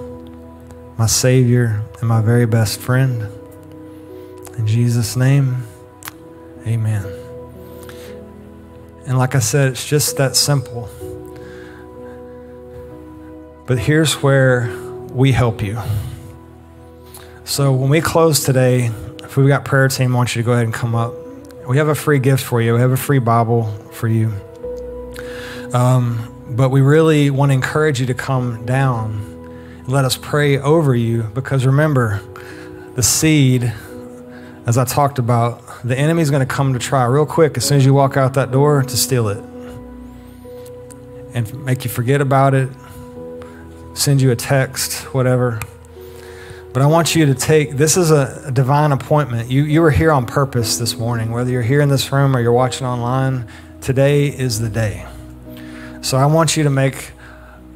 [0.99, 3.29] my Savior, and my very best friend.
[4.59, 5.63] In Jesus' name,
[6.67, 7.05] amen.
[9.07, 10.89] And like I said, it's just that simple.
[13.67, 14.69] But here's where
[15.11, 15.79] we help you.
[17.45, 18.91] So when we close today,
[19.23, 21.15] if we've got prayer team, I want you to go ahead and come up.
[21.69, 22.75] We have a free gift for you.
[22.75, 24.33] We have a free Bible for you.
[25.73, 29.21] Um, but we really want to encourage you to come down
[29.79, 32.21] and let us pray over you because remember,
[32.95, 33.73] the seed,
[34.65, 37.79] as I talked about, the enemy's going to come to try real quick as soon
[37.79, 39.39] as you walk out that door to steal it
[41.33, 42.69] and make you forget about it,
[43.95, 45.61] send you a text, whatever.
[46.73, 49.49] But I want you to take this is a, divine appointment.
[49.49, 52.41] You, you were here on purpose this morning, whether you're here in this room or
[52.41, 53.47] you're watching online.
[53.81, 55.07] Today is the day.
[56.03, 57.13] So I want you to make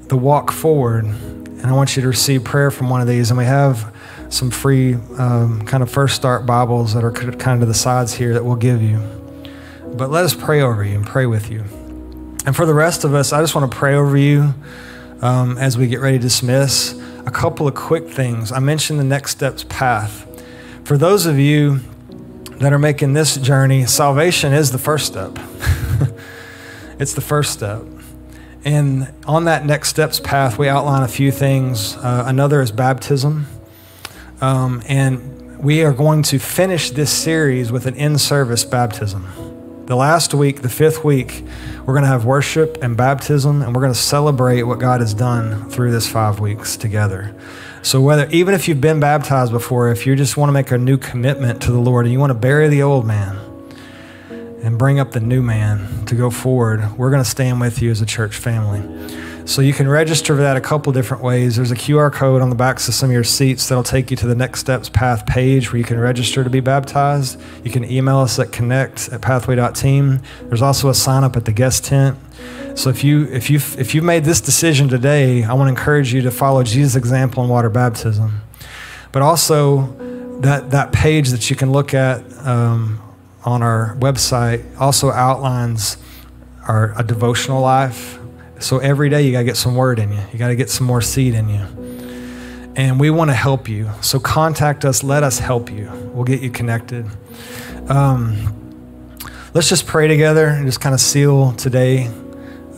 [0.08, 3.30] the walk forward, and I want you to receive prayer from one of these.
[3.30, 3.94] And we have
[4.30, 8.32] some free um, kind of first start Bibles that are kind of the sides here
[8.32, 8.98] that we'll give you.
[9.94, 11.64] But let us pray over you and pray with you.
[12.46, 14.54] And for the rest of us, I just want to pray over you
[15.20, 16.98] um, as we get ready to dismiss.
[17.26, 18.50] A couple of quick things.
[18.52, 20.26] I mentioned the next steps path.
[20.84, 21.80] For those of you
[22.60, 25.38] that are making this journey, salvation is the first step.
[26.98, 27.82] it's the first step.
[28.64, 31.96] And on that next steps path, we outline a few things.
[31.96, 33.46] Uh, another is baptism.
[34.40, 39.84] Um, and we are going to finish this series with an in service baptism.
[39.84, 41.44] The last week, the fifth week,
[41.80, 45.12] we're going to have worship and baptism, and we're going to celebrate what God has
[45.12, 47.34] done through this five weeks together.
[47.82, 50.78] So, whether even if you've been baptized before, if you just want to make a
[50.78, 53.36] new commitment to the Lord and you want to bury the old man
[54.62, 57.90] and bring up the new man to go forward, we're going to stand with you
[57.90, 58.80] as a church family.
[59.50, 61.56] So you can register for that a couple different ways.
[61.56, 64.16] There's a QR code on the backs of some of your seats that'll take you
[64.18, 67.36] to the Next Steps Path page where you can register to be baptized.
[67.64, 70.22] You can email us at connect at pathway.team.
[70.42, 72.16] There's also a sign up at the guest tent.
[72.76, 76.14] So if you if you if you've made this decision today, I want to encourage
[76.14, 78.42] you to follow Jesus' example in water baptism.
[79.10, 83.02] But also that that page that you can look at um,
[83.44, 85.96] on our website also outlines
[86.68, 88.19] our a devotional life
[88.62, 90.20] so every day you got to get some word in you.
[90.32, 91.60] You got to get some more seed in you.
[92.76, 93.90] And we want to help you.
[94.00, 95.02] So contact us.
[95.02, 95.90] Let us help you.
[96.12, 97.06] We'll get you connected.
[97.88, 98.78] Um,
[99.54, 102.06] let's just pray together and just kind of seal today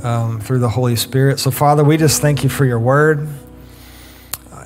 [0.02, 1.38] um, through the Holy Spirit.
[1.38, 3.28] So, Father, we just thank you for your word.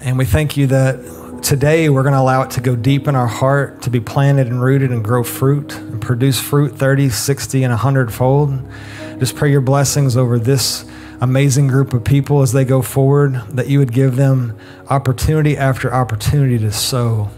[0.03, 3.17] And we thank you that today we're going to allow it to go deep in
[3.17, 7.62] our heart, to be planted and rooted and grow fruit and produce fruit 30, 60,
[7.64, 8.59] and 100 fold.
[9.19, 10.85] Just pray your blessings over this
[11.21, 14.57] amazing group of people as they go forward, that you would give them
[14.89, 17.31] opportunity after opportunity to sow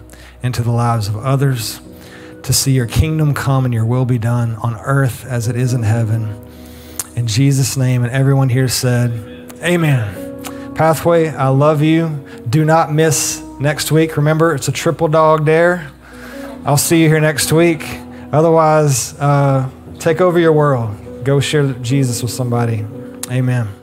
[0.42, 1.80] into the lives of others,
[2.42, 5.72] to see your kingdom come and your will be done on earth as it is
[5.72, 6.44] in heaven.
[7.16, 9.10] In Jesus' name, and everyone here said,
[9.62, 10.74] Amen.
[10.74, 12.24] Pathway, I love you.
[12.48, 14.16] Do not miss next week.
[14.16, 15.90] Remember, it's a triple dog dare.
[16.64, 17.82] I'll see you here next week.
[18.32, 19.68] Otherwise, uh,
[19.98, 21.24] take over your world.
[21.24, 22.86] Go share Jesus with somebody.
[23.30, 23.77] Amen.